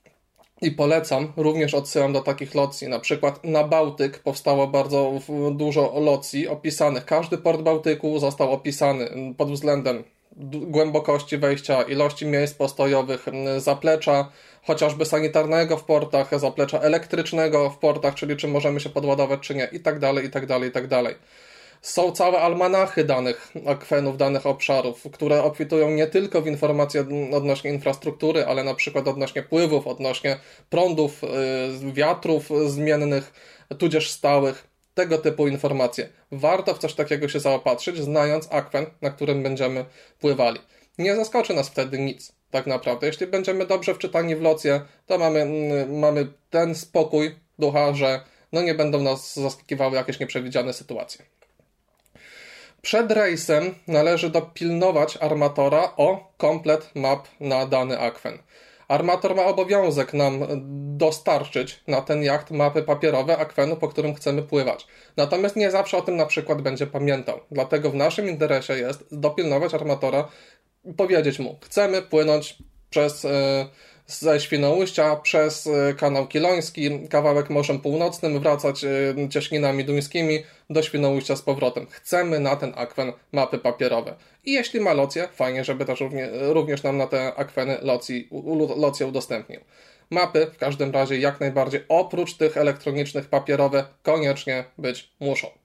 i 0.62 0.70
polecam, 0.70 1.32
również 1.36 1.74
odsyłam 1.74 2.12
do 2.12 2.20
takich 2.20 2.54
locji. 2.54 2.88
Na 2.88 2.98
przykład 3.00 3.44
na 3.44 3.64
Bałtyk 3.64 4.18
powstało 4.18 4.66
bardzo 4.66 5.12
dużo 5.52 6.00
locji 6.00 6.48
opisanych. 6.48 7.04
Każdy 7.04 7.38
port 7.38 7.62
Bałtyku 7.62 8.18
został 8.18 8.52
opisany 8.52 9.08
pod 9.36 9.50
względem 9.50 10.04
głębokości 10.52 11.38
wejścia, 11.38 11.82
ilości 11.82 12.26
miejsc 12.26 12.54
postojowych, 12.54 13.26
zaplecza 13.58 14.30
chociażby 14.62 15.04
sanitarnego 15.06 15.76
w 15.76 15.84
portach, 15.84 16.38
zaplecza 16.38 16.78
elektrycznego 16.78 17.70
w 17.70 17.78
portach, 17.78 18.14
czyli 18.14 18.36
czy 18.36 18.48
możemy 18.48 18.80
się 18.80 18.90
podładować, 18.90 19.40
czy 19.40 19.54
nie, 19.54 19.68
i 19.72 19.80
tak 19.80 19.98
dalej, 19.98 20.26
i 20.26 20.30
tak 20.30 20.46
dalej, 20.46 20.68
i 20.68 20.72
tak 20.72 20.86
dalej. 20.86 21.14
Są 21.84 22.12
całe 22.12 22.40
almanachy 22.40 23.04
danych 23.04 23.52
akwenów, 23.66 24.16
danych 24.16 24.46
obszarów, 24.46 25.06
które 25.12 25.42
obfitują 25.42 25.90
nie 25.90 26.06
tylko 26.06 26.42
w 26.42 26.46
informacje 26.46 27.04
odnośnie 27.32 27.70
infrastruktury, 27.70 28.46
ale 28.46 28.64
na 28.64 28.74
przykład 28.74 29.08
odnośnie 29.08 29.42
pływów, 29.42 29.86
odnośnie 29.86 30.38
prądów, 30.70 31.24
y, 31.24 31.92
wiatrów 31.92 32.48
zmiennych, 32.66 33.32
tudzież 33.78 34.10
stałych, 34.10 34.68
tego 34.94 35.18
typu 35.18 35.48
informacje. 35.48 36.08
Warto 36.32 36.74
w 36.74 36.78
coś 36.78 36.94
takiego 36.94 37.28
się 37.28 37.40
zaopatrzyć, 37.40 37.98
znając 37.98 38.48
akwen, 38.52 38.86
na 39.02 39.10
którym 39.10 39.42
będziemy 39.42 39.84
pływali. 40.20 40.60
Nie 40.98 41.16
zaskoczy 41.16 41.54
nas 41.54 41.68
wtedy 41.68 41.98
nic, 41.98 42.32
tak 42.50 42.66
naprawdę. 42.66 43.06
Jeśli 43.06 43.26
będziemy 43.26 43.66
dobrze 43.66 43.94
wczytani 43.94 44.36
w 44.36 44.42
locję, 44.42 44.80
to 45.06 45.18
mamy, 45.18 45.40
mm, 45.40 45.98
mamy 45.98 46.26
ten 46.50 46.74
spokój 46.74 47.34
ducha, 47.58 47.94
że 47.94 48.20
no 48.52 48.62
nie 48.62 48.74
będą 48.74 49.02
nas 49.02 49.34
zaskakiwały 49.36 49.96
jakieś 49.96 50.20
nieprzewidziane 50.20 50.72
sytuacje. 50.72 51.24
Przed 52.84 53.12
rejsem 53.12 53.74
należy 53.86 54.30
dopilnować 54.30 55.18
armatora 55.20 55.92
o 55.96 56.32
komplet 56.36 56.90
map 56.94 57.28
na 57.40 57.66
dany 57.66 57.98
akwen. 58.00 58.38
Armator 58.88 59.36
ma 59.36 59.44
obowiązek 59.44 60.14
nam 60.14 60.44
dostarczyć 60.96 61.82
na 61.88 62.00
ten 62.00 62.22
jacht 62.22 62.50
mapy 62.50 62.82
papierowe 62.82 63.38
akwenu, 63.38 63.76
po 63.76 63.88
którym 63.88 64.14
chcemy 64.14 64.42
pływać. 64.42 64.86
Natomiast 65.16 65.56
nie 65.56 65.70
zawsze 65.70 65.96
o 65.96 66.02
tym 66.02 66.16
na 66.16 66.26
przykład 66.26 66.62
będzie 66.62 66.86
pamiętał. 66.86 67.40
Dlatego 67.50 67.90
w 67.90 67.94
naszym 67.94 68.28
interesie 68.28 68.74
jest 68.78 69.04
dopilnować 69.12 69.74
armatora, 69.74 70.28
powiedzieć 70.96 71.38
mu, 71.38 71.58
chcemy 71.62 72.02
płynąć 72.02 72.58
przez. 72.90 73.24
Yy, 73.24 73.30
ze 74.18 74.40
Świnoujścia 74.40 75.16
przez 75.16 75.66
e, 75.66 75.94
kanał 75.94 76.26
Kiloński, 76.26 77.08
kawałek 77.08 77.50
Morzem 77.50 77.80
Północnym, 77.80 78.40
wracać 78.40 78.84
e, 78.84 79.28
cieśninami 79.28 79.84
duńskimi 79.84 80.42
do 80.70 80.82
Świnoujścia 80.82 81.36
z 81.36 81.42
powrotem. 81.42 81.86
Chcemy 81.90 82.40
na 82.40 82.56
ten 82.56 82.72
akwen 82.76 83.12
mapy 83.32 83.58
papierowe. 83.58 84.14
I 84.44 84.52
jeśli 84.52 84.80
ma 84.80 84.92
locję, 84.92 85.28
fajnie, 85.32 85.64
żeby 85.64 85.84
też 85.84 86.02
również 86.32 86.82
nam 86.82 86.96
na 86.96 87.06
te 87.06 87.34
akweny 87.34 87.78
locji, 87.82 88.28
locję 88.76 89.06
udostępnił. 89.06 89.60
Mapy 90.10 90.46
w 90.54 90.58
każdym 90.58 90.90
razie 90.90 91.18
jak 91.18 91.40
najbardziej 91.40 91.80
oprócz 91.88 92.34
tych 92.34 92.56
elektronicznych 92.56 93.28
papierowe 93.28 93.84
koniecznie 94.02 94.64
być 94.78 95.12
muszą. 95.20 95.63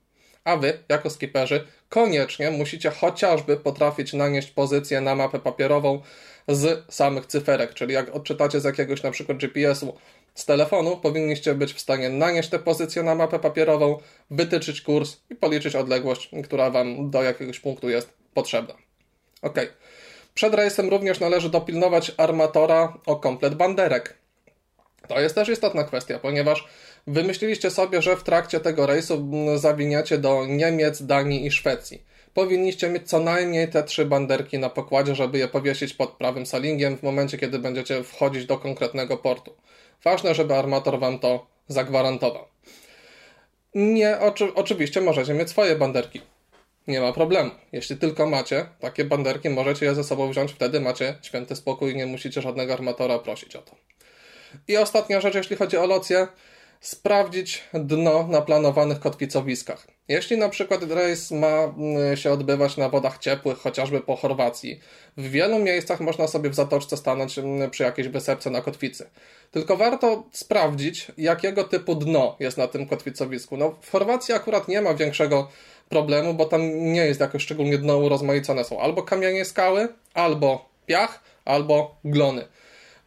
A 0.50 0.58
wy, 0.58 0.80
jako 0.90 1.10
skiperzy, 1.10 1.68
koniecznie 1.90 2.52
musicie 2.52 2.90
chociażby 2.90 3.58
potrafić 3.58 4.14
nanieść 4.14 4.52
pozycję 4.52 5.02
na 5.02 5.16
mapę 5.16 5.40
papierową 5.40 6.02
z 6.48 6.94
samych 6.94 7.26
cyferek, 7.26 7.74
czyli 7.74 7.94
jak 7.94 8.16
odczytacie 8.16 8.60
z 8.60 8.64
jakiegoś 8.64 9.04
na 9.04 9.12
przykład 9.12 9.38
GPS-u 9.38 9.94
z 10.36 10.46
telefonu, 10.46 10.98
powinniście 10.98 11.56
być 11.56 11.74
w 11.74 11.80
stanie 11.80 12.10
nanieść 12.10 12.50
tę 12.50 12.60
pozycję 12.60 13.04
na 13.04 13.16
mapę 13.16 13.40
papierową, 13.40 14.00
wytyczyć 14.32 14.82
kurs 14.82 15.18
i 15.30 15.36
policzyć 15.36 15.76
odległość, 15.76 16.32
która 16.44 16.70
Wam 16.70 17.10
do 17.10 17.24
jakiegoś 17.24 17.60
punktu 17.60 17.90
jest 17.90 18.14
potrzebna. 18.34 18.74
Ok. 19.42 19.60
Przed 20.34 20.54
rejsem 20.54 20.90
również 20.90 21.20
należy 21.20 21.50
dopilnować 21.50 22.12
armatora 22.18 22.98
o 23.06 23.16
komplet 23.16 23.56
banderek. 23.56 24.18
To 25.08 25.20
jest 25.20 25.36
też 25.36 25.50
istotna 25.50 25.84
kwestia, 25.84 26.20
ponieważ 26.20 26.68
wymyśliliście 27.14 27.72
sobie, 27.72 28.02
że 28.02 28.18
w 28.18 28.24
trakcie 28.24 28.60
tego 28.60 28.86
rejsu 28.86 29.30
zawiniacie 29.56 30.18
do 30.18 30.46
Niemiec, 30.46 31.04
Danii 31.04 31.46
i 31.46 31.52
Szwecji 31.52 32.10
powinniście 32.34 32.90
mieć 32.90 33.10
co 33.10 33.20
najmniej 33.20 33.68
te 33.68 33.84
trzy 33.84 34.06
banderki 34.06 34.60
na 34.60 34.70
pokładzie, 34.70 35.16
żeby 35.16 35.38
je 35.38 35.48
powiesić 35.48 35.94
pod 35.94 36.12
prawym 36.12 36.46
salingiem 36.46 36.98
w 36.98 37.04
momencie, 37.04 37.38
kiedy 37.38 37.60
będziecie 37.60 38.04
wchodzić 38.04 38.46
do 38.46 38.58
konkretnego 38.58 39.18
portu. 39.18 39.56
Ważne, 40.04 40.36
żeby 40.36 40.56
armator 40.56 41.00
Wam 41.00 41.20
to 41.20 41.48
zagwarantował. 41.68 42.46
Nie, 43.76 44.20
oczy, 44.20 44.54
oczywiście 44.56 45.02
możecie 45.02 45.34
mieć 45.34 45.50
swoje 45.50 45.76
banderki. 45.76 46.22
Nie 46.88 47.02
ma 47.02 47.14
problemu. 47.14 47.52
Jeśli 47.72 47.98
tylko 47.98 48.26
macie 48.26 48.66
takie 48.80 49.06
banderki, 49.06 49.50
możecie 49.50 49.86
je 49.86 49.96
ze 49.96 50.04
sobą 50.04 50.30
wziąć, 50.30 50.52
wtedy 50.52 50.80
macie 50.80 51.16
święty 51.22 51.56
spokój 51.56 51.92
i 51.92 51.96
nie 51.96 52.06
musicie 52.06 52.42
żadnego 52.42 52.74
armatora 52.74 53.20
prosić 53.20 53.56
o 53.56 53.62
to. 53.62 53.76
I 54.68 54.78
ostatnia 54.78 55.22
rzecz, 55.22 55.36
jeśli 55.36 55.56
chodzi 55.56 55.78
o 55.78 55.86
locję, 55.86 56.28
sprawdzić 56.80 57.64
dno 57.74 58.28
na 58.28 58.42
planowanych 58.42 59.00
kotwicowiskach. 59.00 59.88
Jeśli 60.08 60.38
na 60.38 60.50
przykład 60.50 60.84
rejs 60.84 61.32
ma 61.32 61.48
mm, 61.48 62.18
się 62.18 62.32
odbywać 62.32 62.78
na 62.78 62.90
wodach 62.90 63.18
ciepłych, 63.18 63.58
chociażby 63.58 64.02
po 64.02 64.16
Chorwacji, 64.16 64.80
w 65.18 65.30
wielu 65.30 65.60
miejscach 65.60 66.00
można 66.00 66.28
sobie 66.28 66.50
w 66.50 66.56
zatoczce 66.56 66.98
stanąć 66.98 67.38
mm, 67.40 67.70
przy 67.70 67.84
jakiejś 67.84 68.08
wysepce 68.08 68.50
na 68.50 68.62
kotwicy. 68.62 69.10
Tylko 69.52 69.78
warto 69.78 70.24
sprawdzić, 70.32 71.08
jakiego 71.18 71.64
typu 71.64 71.96
dno 71.96 72.36
jest 72.40 72.58
na 72.58 72.68
tym 72.68 72.86
kotwicowisku. 72.86 73.58
No, 73.58 73.76
w 73.82 73.92
Chorwacji 73.92 74.34
akurat 74.34 74.68
nie 74.68 74.82
ma 74.82 74.94
większego 74.94 75.48
problemu, 75.90 76.34
bo 76.34 76.46
tam 76.46 76.92
nie 76.94 77.06
jest 77.06 77.20
jakoś 77.20 77.44
szczególnie 77.44 77.78
dno 77.78 77.98
urozmaicone. 77.98 78.64
Są 78.64 78.80
albo 78.80 79.04
kamienie 79.04 79.46
skały, 79.46 79.88
albo 80.14 80.70
piach, 80.86 81.24
albo 81.46 81.96
glony. 82.04 82.48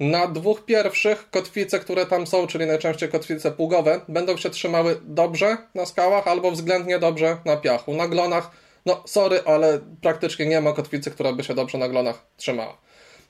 Na 0.03 0.27
dwóch 0.27 0.65
pierwszych 0.65 1.31
kotwice, 1.31 1.79
które 1.79 2.07
tam 2.07 2.27
są, 2.27 2.47
czyli 2.47 2.67
najczęściej 2.67 3.09
kotwice 3.09 3.51
pługowe, 3.51 4.01
będą 4.09 4.37
się 4.37 4.51
trzymały 4.51 5.01
dobrze 5.05 5.57
na 5.75 5.87
skałach 5.87 6.29
albo 6.29 6.51
względnie 6.51 6.99
dobrze 6.99 7.37
na 7.45 7.57
piachu. 7.57 7.95
Na 7.95 8.09
glonach, 8.09 8.51
no 8.87 9.03
sorry, 9.07 9.43
ale 9.47 9.81
praktycznie 10.01 10.47
nie 10.47 10.61
ma 10.61 10.73
kotwicy, 10.73 11.11
która 11.11 11.33
by 11.33 11.45
się 11.45 11.55
dobrze 11.55 11.79
na 11.79 11.89
glonach 11.89 12.27
trzymała. 12.37 12.79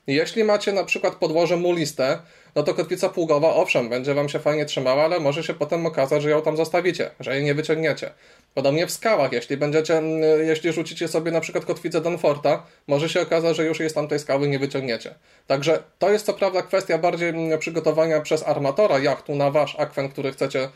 Jeśli 0.07 0.43
macie 0.43 0.73
na 0.73 0.83
przykład 0.83 1.15
podłoże 1.15 1.57
muliste, 1.57 2.19
no 2.55 2.63
to 2.63 2.73
kotwica 2.73 3.09
pługowa, 3.09 3.53
owszem, 3.53 3.89
będzie 3.89 4.13
Wam 4.13 4.29
się 4.29 4.39
fajnie 4.39 4.65
trzymała, 4.65 5.03
ale 5.03 5.19
może 5.19 5.43
się 5.43 5.53
potem 5.53 5.85
okazać, 5.85 6.21
że 6.21 6.29
ją 6.29 6.41
tam 6.41 6.57
zostawicie, 6.57 7.11
że 7.19 7.35
jej 7.35 7.43
nie 7.43 7.53
wyciągniecie. 7.53 8.11
Podobnie 8.53 8.87
w 8.87 8.91
skałach, 8.91 9.31
jeśli 9.31 9.57
będziecie, 9.57 9.97
mm, 9.97 10.21
jeśli 10.47 10.73
rzucicie 10.73 11.07
sobie 11.07 11.31
na 11.31 11.41
przykład 11.41 11.65
kotwicę 11.65 12.01
Danforta, 12.01 12.65
może 12.87 13.09
się 13.09 13.21
okazać, 13.21 13.57
że 13.57 13.65
już 13.65 13.79
jej 13.79 13.89
z 13.89 13.93
tamtej 13.93 14.19
skały 14.19 14.47
nie 14.47 14.59
wyciągniecie. 14.59 15.15
Także 15.47 15.83
to 15.99 16.11
jest 16.11 16.25
co 16.25 16.33
prawda 16.33 16.61
kwestia 16.61 16.97
bardziej 16.97 17.29
mm, 17.29 17.59
przygotowania 17.59 18.21
przez 18.21 18.47
armatora 18.47 18.99
jachtu 18.99 19.35
na 19.35 19.51
Wasz 19.51 19.75
akwen, 19.79 20.09
który 20.09 20.31
chcecie, 20.31 20.69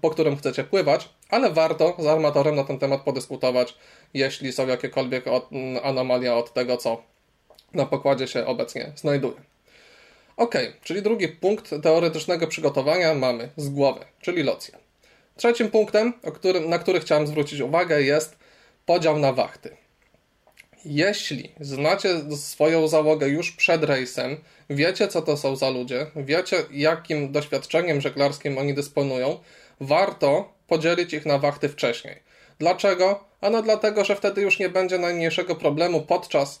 po 0.00 0.10
którym 0.10 0.36
chcecie 0.36 0.64
pływać, 0.64 1.08
ale 1.30 1.50
warto 1.50 1.96
z 1.98 2.06
armatorem 2.06 2.54
na 2.54 2.64
ten 2.64 2.78
temat 2.78 3.00
podyskutować, 3.00 3.74
jeśli 4.14 4.52
są 4.52 4.66
jakiekolwiek 4.66 5.24
mm, 5.26 5.84
anomalie 5.84 6.34
od 6.34 6.52
tego, 6.52 6.76
co 6.76 7.02
na 7.74 7.86
pokładzie 7.86 8.28
się 8.28 8.46
obecnie 8.46 8.92
znajduje. 8.96 9.50
Ok, 10.36 10.54
czyli 10.82 11.02
drugi 11.02 11.28
punkt 11.28 11.74
teoretycznego 11.82 12.46
przygotowania 12.46 13.14
mamy 13.14 13.48
z 13.56 13.68
głowy, 13.68 14.00
czyli 14.20 14.42
locja. 14.42 14.89
Trzecim 15.40 15.70
punktem, 15.70 16.12
na 16.68 16.78
który 16.78 17.00
chciałem 17.00 17.26
zwrócić 17.26 17.60
uwagę, 17.60 18.02
jest 18.02 18.36
podział 18.86 19.18
na 19.18 19.32
wachty. 19.32 19.76
Jeśli 20.84 21.52
znacie 21.60 22.36
swoją 22.36 22.88
załogę 22.88 23.28
już 23.28 23.52
przed 23.52 23.84
rejsem, 23.84 24.36
wiecie 24.70 25.08
co 25.08 25.22
to 25.22 25.36
są 25.36 25.56
za 25.56 25.70
ludzie, 25.70 26.06
wiecie 26.16 26.56
jakim 26.70 27.32
doświadczeniem 27.32 28.00
żeglarskim 28.00 28.58
oni 28.58 28.74
dysponują, 28.74 29.38
warto 29.80 30.52
podzielić 30.66 31.12
ich 31.12 31.26
na 31.26 31.38
wachty 31.38 31.68
wcześniej. 31.68 32.16
Dlaczego? 32.58 33.24
Ano 33.40 33.62
dlatego, 33.62 34.04
że 34.04 34.16
wtedy 34.16 34.42
już 34.42 34.58
nie 34.58 34.68
będzie 34.68 34.98
najmniejszego 34.98 35.56
problemu 35.56 36.00
podczas 36.00 36.60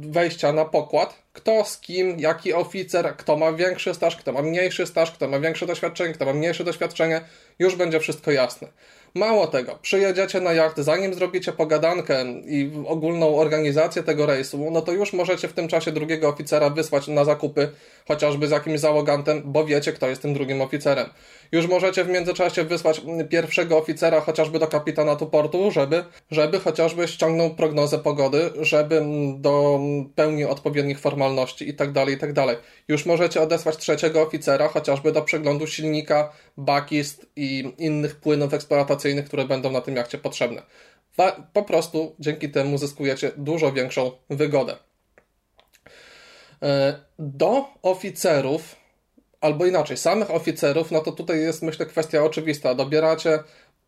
wejścia 0.00 0.52
na 0.52 0.64
pokład, 0.64 1.22
kto 1.32 1.64
z 1.64 1.78
kim, 1.78 2.20
jaki 2.20 2.54
oficer, 2.54 3.16
kto 3.16 3.36
ma 3.36 3.52
większy 3.52 3.94
staż, 3.94 4.16
kto 4.16 4.32
ma 4.32 4.42
mniejszy 4.42 4.86
staż, 4.86 5.10
kto 5.10 5.28
ma 5.28 5.40
większe 5.40 5.66
doświadczenie, 5.66 6.14
kto 6.14 6.24
ma 6.24 6.32
mniejsze 6.32 6.64
doświadczenie, 6.64 7.20
już 7.58 7.76
będzie 7.76 8.00
wszystko 8.00 8.30
jasne. 8.30 8.68
Mało 9.14 9.46
tego, 9.46 9.78
przyjedziecie 9.82 10.40
na 10.40 10.52
jacht, 10.52 10.78
zanim 10.78 11.14
zrobicie 11.14 11.52
pogadankę 11.52 12.24
i 12.46 12.70
ogólną 12.86 13.38
organizację 13.38 14.02
tego 14.02 14.26
rejsu, 14.26 14.70
no 14.70 14.82
to 14.82 14.92
już 14.92 15.12
możecie 15.12 15.48
w 15.48 15.52
tym 15.52 15.68
czasie 15.68 15.92
drugiego 15.92 16.28
oficera 16.28 16.70
wysłać 16.70 17.08
na 17.08 17.24
zakupy, 17.24 17.68
chociażby 18.08 18.48
z 18.48 18.50
jakimś 18.50 18.80
załogantem, 18.80 19.42
bo 19.44 19.64
wiecie, 19.64 19.92
kto 19.92 20.08
jest 20.08 20.22
tym 20.22 20.34
drugim 20.34 20.60
oficerem. 20.60 21.06
Już 21.52 21.68
możecie 21.68 22.04
w 22.04 22.08
międzyczasie 22.08 22.64
wysłać 22.64 23.02
pierwszego 23.30 23.78
oficera 23.78 24.20
chociażby 24.20 24.58
do 24.58 24.66
kapitana 24.66 25.16
tu 25.16 25.26
portu, 25.26 25.70
żeby, 25.70 26.04
żeby 26.30 26.60
chociażby 26.60 27.08
ściągnął 27.08 27.54
prognozę 27.54 27.98
pogody, 27.98 28.50
żeby 28.60 29.02
dopełnił 29.36 30.50
odpowiednich 30.50 31.00
formalności 31.00 31.66
itd., 31.66 31.92
tak 31.94 32.08
itd. 32.08 32.46
Tak 32.46 32.62
już 32.88 33.06
możecie 33.06 33.42
odesłać 33.42 33.76
trzeciego 33.76 34.22
oficera 34.22 34.68
chociażby 34.68 35.12
do 35.12 35.22
przeglądu 35.22 35.66
silnika, 35.66 36.32
bakist 36.56 37.26
i 37.36 37.72
innych 37.78 38.16
płynów 38.16 38.54
eksploatacyjnych, 38.54 39.24
które 39.24 39.44
będą 39.44 39.70
na 39.70 39.80
tym 39.80 39.96
jachcie 39.96 40.18
potrzebne. 40.18 40.62
Po 41.52 41.62
prostu 41.62 42.14
dzięki 42.18 42.50
temu 42.50 42.78
zyskujecie 42.78 43.32
dużo 43.36 43.72
większą 43.72 44.10
wygodę. 44.30 44.76
E, 46.62 46.94
do 47.18 47.64
oficerów 47.82 48.81
albo 49.42 49.66
inaczej, 49.66 49.96
samych 49.96 50.30
oficerów, 50.30 50.90
no 50.90 51.00
to 51.00 51.12
tutaj 51.12 51.40
jest 51.40 51.62
myślę 51.62 51.86
kwestia 51.86 52.24
oczywista. 52.24 52.74
Dobieracie 52.74 53.38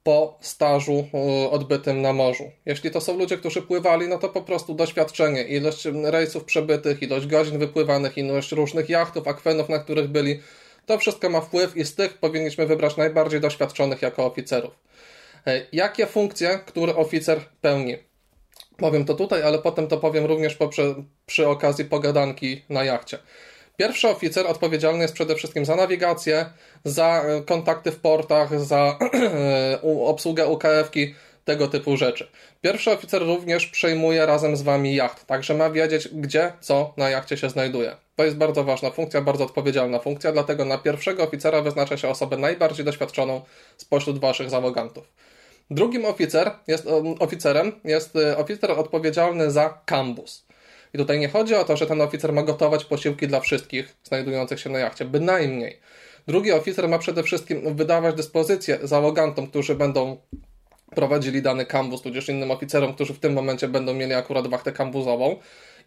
po 0.02 0.38
stażu 0.40 1.08
y, 1.46 1.50
odbytym 1.50 2.02
na 2.02 2.12
morzu. 2.12 2.50
Jeśli 2.66 2.90
to 2.90 3.00
są 3.00 3.18
ludzie, 3.18 3.37
którzy 3.37 3.62
pływali, 3.62 4.08
no 4.08 4.18
to 4.18 4.28
po 4.28 4.42
prostu 4.42 4.75
doświadczenie, 4.75 5.44
ilość 5.44 5.84
rejsów 6.04 6.44
przebytych, 6.44 7.02
ilość 7.02 7.26
godzin 7.26 7.58
wypływanych, 7.58 8.18
ilość 8.18 8.52
różnych 8.52 8.88
jachtów, 8.88 9.28
akwenów, 9.28 9.68
na 9.68 9.78
których 9.78 10.08
byli, 10.08 10.40
to 10.87 10.99
wszystko 10.99 11.30
ma 11.30 11.40
wpływ 11.40 11.76
i 11.76 11.84
z 11.84 11.94
tych 11.94 12.18
powinniśmy 12.18 12.66
wybrać 12.66 12.96
najbardziej 12.96 13.40
doświadczonych 13.40 14.02
jako 14.02 14.26
oficerów. 14.26 14.73
E, 15.46 15.66
jakie 15.73 16.06
funkcje, 16.06 16.61
który 16.66 16.94
oficer 16.94 17.40
pełni? 17.61 17.96
Powiem 18.76 19.04
to 19.04 19.14
tutaj, 19.14 19.42
ale 19.42 19.58
potem 19.58 19.88
to 19.88 19.96
powiem 19.96 20.25
również 20.25 20.58
przy 21.26 21.49
okazji 21.49 21.84
pogadanki 21.84 22.62
na 22.68 22.84
jachcie. 22.84 23.18
Pierwszy 23.76 24.09
oficer 24.09 24.47
odpowiedzialny 24.47 25.02
jest 25.02 25.14
przede 25.14 25.35
wszystkim 25.35 25.64
za 25.64 25.76
nawigację, 25.76 26.47
za 26.85 27.23
e, 27.23 27.43
kontakty 27.43 27.90
w 27.93 28.00
portach, 28.00 28.61
za 28.61 28.99
obsługę 30.07 30.47
UKF-ki, 30.47 31.14
tego 31.45 31.69
typu 31.69 31.97
rzeczy. 31.97 32.28
Pierwszy 32.61 32.90
oficer 32.90 33.23
również 33.23 33.66
przejmuje 33.66 34.26
razem 34.26 34.57
z 34.57 34.62
wami 34.62 34.95
jacht, 34.95 35.26
także 35.26 35.54
ma 35.54 35.71
wiedzieć, 35.71 36.09
gdzie, 36.09 36.52
co 36.61 36.95
na 36.97 37.11
jachcie 37.11 37.37
się 37.37 37.50
znajduje. 37.50 37.97
To 38.16 38.25
jest 38.25 38.37
bardzo 38.37 38.64
ważna 38.64 38.90
funkcja, 38.90 39.21
bardzo 39.21 39.45
odpowiedzialna 39.45 39.99
funkcja, 39.99 40.33
dlatego 40.33 40.64
na 40.64 40.78
pierwszego 40.78 41.23
oficera 41.23 41.61
wyznacza 41.62 41.97
się 41.97 42.09
osobę 42.09 42.37
najbardziej 42.37 42.85
doświadczoną 42.85 43.40
spośród 43.76 44.19
waszych 44.19 44.50
załogantów. 44.50 45.04
Drugim 45.71 46.04
oficer 46.04 46.50
jest, 46.66 46.87
oficerem 47.19 47.73
jest 47.85 48.16
e, 48.16 48.37
oficer 48.37 48.71
odpowiedzialny 48.71 49.50
za 49.50 49.78
kambus. 49.85 50.47
I 50.94 50.98
tutaj 50.98 51.18
nie 51.18 51.28
chodzi 51.28 51.54
o 51.54 51.64
to, 51.64 51.76
że 51.76 51.86
ten 51.86 52.00
oficer 52.00 52.32
ma 52.32 52.42
gotować 52.42 52.84
posiłki 52.84 53.28
dla 53.28 53.40
wszystkich 53.40 53.96
znajdujących 54.04 54.60
się 54.60 54.70
na 54.70 54.78
jachcie, 54.78 55.04
bynajmniej. 55.04 55.80
Drugi 56.26 56.52
oficer 56.52 56.88
ma 56.88 56.98
przede 56.98 57.22
wszystkim 57.22 57.76
wydawać 57.76 58.14
dyspozycje 58.14 58.78
załogantom, 58.82 59.46
którzy 59.46 59.74
będą 59.74 60.16
prowadzili 60.94 61.42
dany 61.42 61.66
kambus, 61.66 62.02
tudzież 62.02 62.28
innym 62.28 62.50
oficerom, 62.50 62.94
którzy 62.94 63.14
w 63.14 63.18
tym 63.18 63.32
momencie 63.32 63.68
będą 63.68 63.94
mieli 63.94 64.14
akurat 64.14 64.46
wachtę 64.46 64.72
kambuzową. 64.72 65.36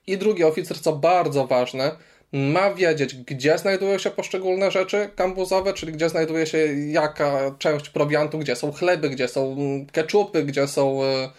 I 0.07 0.17
drugi 0.17 0.43
oficer, 0.43 0.81
co 0.81 0.93
bardzo 0.93 1.47
ważne, 1.47 1.91
ma 2.33 2.73
wiedzieć, 2.73 3.15
gdzie 3.15 3.57
znajdują 3.57 3.97
się 3.97 4.09
poszczególne 4.09 4.71
rzeczy 4.71 5.09
kambuzowe, 5.15 5.73
czyli 5.73 5.91
gdzie 5.91 6.09
znajduje 6.09 6.47
się 6.47 6.57
jaka 6.87 7.55
część 7.59 7.89
prowiantu, 7.89 8.39
gdzie 8.39 8.55
są 8.55 8.71
chleby, 8.71 9.09
gdzie 9.09 9.27
są 9.27 9.55
keczupy, 9.91 10.43
gdzie 10.43 10.67
są 10.67 11.03
e, 11.03 11.29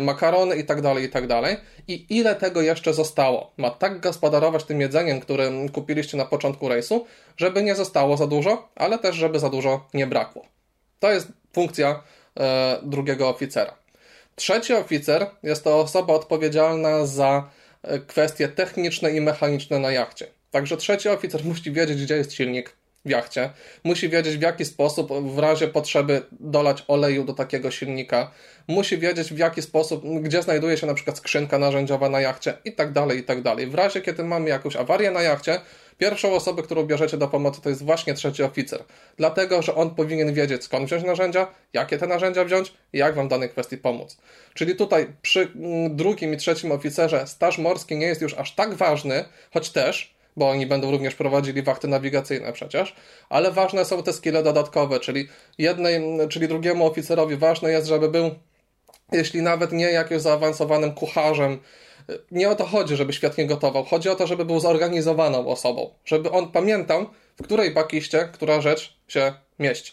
makarony 0.00 0.56
i 0.56 0.64
tak 0.64 0.80
dalej, 0.80 1.04
i 1.04 1.08
tak 1.08 1.26
dalej. 1.26 1.56
I 1.88 2.06
ile 2.08 2.34
tego 2.34 2.62
jeszcze 2.62 2.94
zostało. 2.94 3.52
Ma 3.56 3.70
tak 3.70 4.00
gospodarować 4.00 4.64
tym 4.64 4.80
jedzeniem, 4.80 5.20
które 5.20 5.50
kupiliście 5.72 6.16
na 6.16 6.24
początku 6.24 6.68
rejsu, 6.68 7.06
żeby 7.36 7.62
nie 7.62 7.74
zostało 7.74 8.16
za 8.16 8.26
dużo, 8.26 8.68
ale 8.74 8.98
też 8.98 9.16
żeby 9.16 9.38
za 9.38 9.50
dużo 9.50 9.88
nie 9.94 10.06
brakło. 10.06 10.46
To 10.98 11.12
jest 11.12 11.28
funkcja 11.52 12.02
e, 12.40 12.78
drugiego 12.82 13.28
oficera. 13.28 13.74
Trzeci 14.34 14.74
oficer 14.74 15.26
jest 15.42 15.64
to 15.64 15.80
osoba 15.80 16.14
odpowiedzialna 16.14 17.06
za 17.06 17.50
kwestie 18.06 18.48
techniczne 18.48 19.12
i 19.12 19.20
mechaniczne 19.20 19.78
na 19.78 19.90
jachcie. 19.90 20.26
Także 20.50 20.76
trzeci 20.76 21.08
oficer 21.08 21.44
musi 21.44 21.72
wiedzieć, 21.72 22.02
gdzie 22.02 22.16
jest 22.16 22.32
silnik 22.32 22.76
w 23.06 23.10
jachcie, 23.10 23.50
musi 23.84 24.08
wiedzieć 24.08 24.36
w 24.36 24.42
jaki 24.42 24.64
sposób 24.64 25.12
w 25.34 25.38
razie 25.38 25.68
potrzeby 25.68 26.22
dolać 26.32 26.84
oleju 26.88 27.24
do 27.24 27.32
takiego 27.32 27.70
silnika, 27.70 28.30
musi 28.68 28.98
wiedzieć 28.98 29.32
w 29.32 29.38
jaki 29.38 29.62
sposób, 29.62 30.04
gdzie 30.20 30.42
znajduje 30.42 30.76
się 30.76 30.86
na 30.86 30.94
przykład 30.94 31.18
skrzynka 31.18 31.58
narzędziowa 31.58 32.08
na 32.08 32.20
jachcie 32.20 32.54
i 32.64 32.72
tak 32.72 32.92
dalej, 32.92 33.18
i 33.18 33.22
tak 33.22 33.42
dalej. 33.42 33.66
W 33.66 33.74
razie, 33.74 34.00
kiedy 34.00 34.24
mamy 34.24 34.48
jakąś 34.48 34.76
awarię 34.76 35.10
na 35.10 35.22
jachcie, 35.22 35.60
pierwszą 35.98 36.34
osobę, 36.34 36.62
którą 36.62 36.82
bierzecie 36.82 37.16
do 37.16 37.28
pomocy 37.28 37.60
to 37.62 37.68
jest 37.68 37.84
właśnie 37.84 38.14
trzeci 38.14 38.42
oficer, 38.42 38.84
dlatego, 39.16 39.62
że 39.62 39.74
on 39.74 39.94
powinien 39.94 40.34
wiedzieć 40.34 40.64
skąd 40.64 40.86
wziąć 40.86 41.04
narzędzia, 41.04 41.46
jakie 41.72 41.98
te 41.98 42.06
narzędzia 42.06 42.44
wziąć 42.44 42.72
i 42.92 42.98
jak 42.98 43.14
wam 43.14 43.26
w 43.26 43.30
danej 43.30 43.48
kwestii 43.48 43.78
pomóc. 43.78 44.16
Czyli 44.54 44.76
tutaj 44.76 45.06
przy 45.22 45.40
mm, 45.40 45.96
drugim 45.96 46.34
i 46.34 46.36
trzecim 46.36 46.72
oficerze 46.72 47.26
staż 47.26 47.58
morski 47.58 47.96
nie 47.96 48.06
jest 48.06 48.22
już 48.22 48.34
aż 48.34 48.54
tak 48.54 48.74
ważny, 48.74 49.24
choć 49.52 49.70
też, 49.70 50.15
bo 50.36 50.50
oni 50.50 50.66
będą 50.66 50.90
również 50.90 51.14
prowadzili 51.14 51.62
wachty 51.62 51.88
nawigacyjne 51.88 52.52
przecież, 52.52 52.94
ale 53.28 53.52
ważne 53.52 53.84
są 53.84 54.02
te 54.02 54.12
skille 54.12 54.42
dodatkowe, 54.42 55.00
czyli 55.00 55.28
jednej, 55.58 56.00
czyli 56.28 56.48
drugiemu 56.48 56.86
oficerowi 56.86 57.36
ważne 57.36 57.70
jest, 57.70 57.86
żeby 57.86 58.08
był, 58.08 58.30
jeśli 59.12 59.42
nawet 59.42 59.72
nie 59.72 59.90
jakimś 59.90 60.22
zaawansowanym 60.22 60.92
kucharzem, 60.92 61.58
nie 62.30 62.50
o 62.50 62.54
to 62.54 62.64
chodzi, 62.64 62.96
żeby 62.96 63.12
świetnie 63.12 63.46
gotował, 63.46 63.84
chodzi 63.84 64.08
o 64.08 64.14
to, 64.14 64.26
żeby 64.26 64.44
był 64.44 64.60
zorganizowaną 64.60 65.48
osobą, 65.48 65.90
żeby 66.04 66.30
on 66.30 66.52
pamiętał, 66.52 67.06
w 67.36 67.42
której 67.42 67.70
bakiście 67.70 68.28
która 68.32 68.60
rzecz 68.60 68.96
się 69.08 69.32
mieści. 69.58 69.92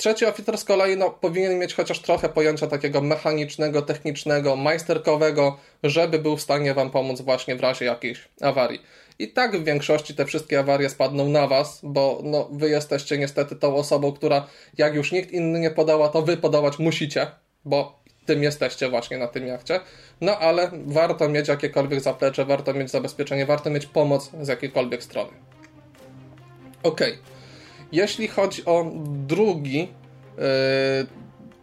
Trzeci 0.00 0.26
oficer 0.26 0.58
z 0.58 0.64
kolei 0.64 0.96
no, 0.96 1.10
powinien 1.10 1.58
mieć 1.58 1.74
chociaż 1.74 2.00
trochę 2.00 2.28
pojęcia 2.28 2.66
takiego 2.66 3.00
mechanicznego, 3.00 3.82
technicznego, 3.82 4.56
majsterkowego, 4.56 5.58
żeby 5.82 6.18
był 6.18 6.36
w 6.36 6.40
stanie 6.40 6.74
Wam 6.74 6.90
pomóc 6.90 7.20
właśnie 7.20 7.56
w 7.56 7.60
razie 7.60 7.84
jakiejś 7.84 8.28
awarii. 8.40 8.82
I 9.18 9.28
tak 9.28 9.56
w 9.56 9.64
większości 9.64 10.14
te 10.14 10.26
wszystkie 10.26 10.58
awarie 10.58 10.90
spadną 10.90 11.28
na 11.28 11.46
Was, 11.46 11.80
bo 11.82 12.20
no, 12.24 12.48
Wy 12.52 12.70
jesteście 12.70 13.18
niestety 13.18 13.56
tą 13.56 13.76
osobą, 13.76 14.12
która 14.12 14.46
jak 14.78 14.94
już 14.94 15.12
nikt 15.12 15.32
inny 15.32 15.60
nie 15.60 15.70
podała, 15.70 16.08
to 16.08 16.22
Wy 16.22 16.36
podawać 16.36 16.78
musicie, 16.78 17.26
bo 17.64 18.00
tym 18.26 18.42
jesteście 18.42 18.88
właśnie 18.88 19.18
na 19.18 19.28
tym 19.28 19.46
jachcie. 19.46 19.80
No 20.20 20.38
ale 20.38 20.70
warto 20.86 21.28
mieć 21.28 21.48
jakiekolwiek 21.48 22.00
zaplecze, 22.00 22.44
warto 22.44 22.74
mieć 22.74 22.90
zabezpieczenie, 22.90 23.46
warto 23.46 23.70
mieć 23.70 23.86
pomoc 23.86 24.30
z 24.42 24.48
jakiejkolwiek 24.48 25.02
strony. 25.02 25.32
Okej. 26.82 27.12
Okay. 27.12 27.39
Jeśli 27.92 28.28
chodzi 28.28 28.64
o 28.64 28.86
drugi 29.06 29.78
yy, 29.78 30.44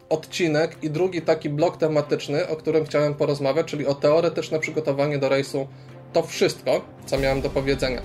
odcinek 0.10 0.78
i 0.82 0.90
drugi 0.90 1.22
taki 1.22 1.50
blok 1.50 1.78
tematyczny, 1.78 2.48
o 2.48 2.56
którym 2.56 2.86
chciałem 2.86 3.14
porozmawiać, 3.14 3.68
czyli 3.68 3.86
o 3.86 3.96
teoretyczne 3.96 4.60
przygotowanie 4.60 5.18
do 5.18 5.30
rejsu, 5.30 5.68
to 6.14 6.24
wszystko, 6.24 6.82
co 7.06 7.18
miałem 7.18 7.42
do 7.42 7.50
powiedzenia. 7.50 8.02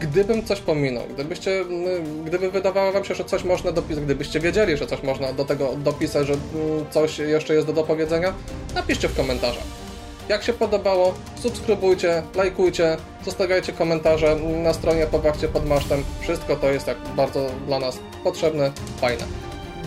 Gdybym 0.00 0.44
coś 0.44 0.60
pominął, 0.60 1.04
gdybyście, 1.14 1.60
mm, 1.60 2.24
gdyby 2.24 2.50
wydawało 2.50 2.92
wam 2.92 3.04
się, 3.04 3.14
że 3.14 3.24
coś 3.24 3.44
można 3.44 3.72
dopisać, 3.72 4.04
gdybyście 4.04 4.40
wiedzieli, 4.40 4.76
że 4.76 4.86
coś 4.86 5.02
można 5.02 5.32
do 5.32 5.44
tego 5.44 5.74
dopisać, 5.76 6.26
że 6.26 6.32
mm, 6.32 6.90
coś 6.90 7.18
jeszcze 7.18 7.54
jest 7.54 7.66
do 7.66 7.72
dopowiedzenia, 7.72 8.34
napiszcie 8.74 9.08
w 9.08 9.16
komentarzach. 9.16 9.81
Jak 10.28 10.42
się 10.42 10.52
podobało, 10.52 11.14
subskrybujcie, 11.42 12.22
lajkujcie, 12.34 12.96
zostawiajcie 13.24 13.72
komentarze 13.72 14.36
na 14.36 14.72
stronie 14.72 15.06
Powachcie 15.06 15.48
pod 15.48 15.66
masztem. 15.66 16.04
Wszystko 16.20 16.56
to 16.56 16.70
jest 16.70 16.86
tak 16.86 16.96
bardzo 17.16 17.46
dla 17.66 17.78
nas 17.78 17.98
potrzebne, 18.24 18.72
fajne. 19.00 19.24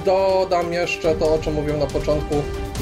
Dodam 0.06 0.74
jeszcze 0.74 1.15
to, 1.15 1.34
o 1.34 1.39
czym 1.39 1.54
mówiłem 1.54 1.80
na 1.80 1.88
początku, 1.88 2.36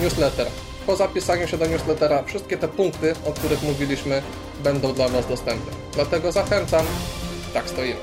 newsletter. 0.03 0.47
Po 0.85 0.95
zapisaniu 0.95 1.47
się 1.47 1.57
do 1.57 1.65
newslettera 1.65 2.23
wszystkie 2.23 2.57
te 2.57 2.67
punkty, 2.67 3.15
o 3.25 3.31
których 3.31 3.63
mówiliśmy, 3.63 4.21
będą 4.63 4.93
dla 4.93 5.07
Was 5.07 5.27
dostępne. 5.27 5.71
Dlatego 5.93 6.31
zachęcam. 6.31 6.85
Tak 7.53 7.69
stoimy. 7.69 7.95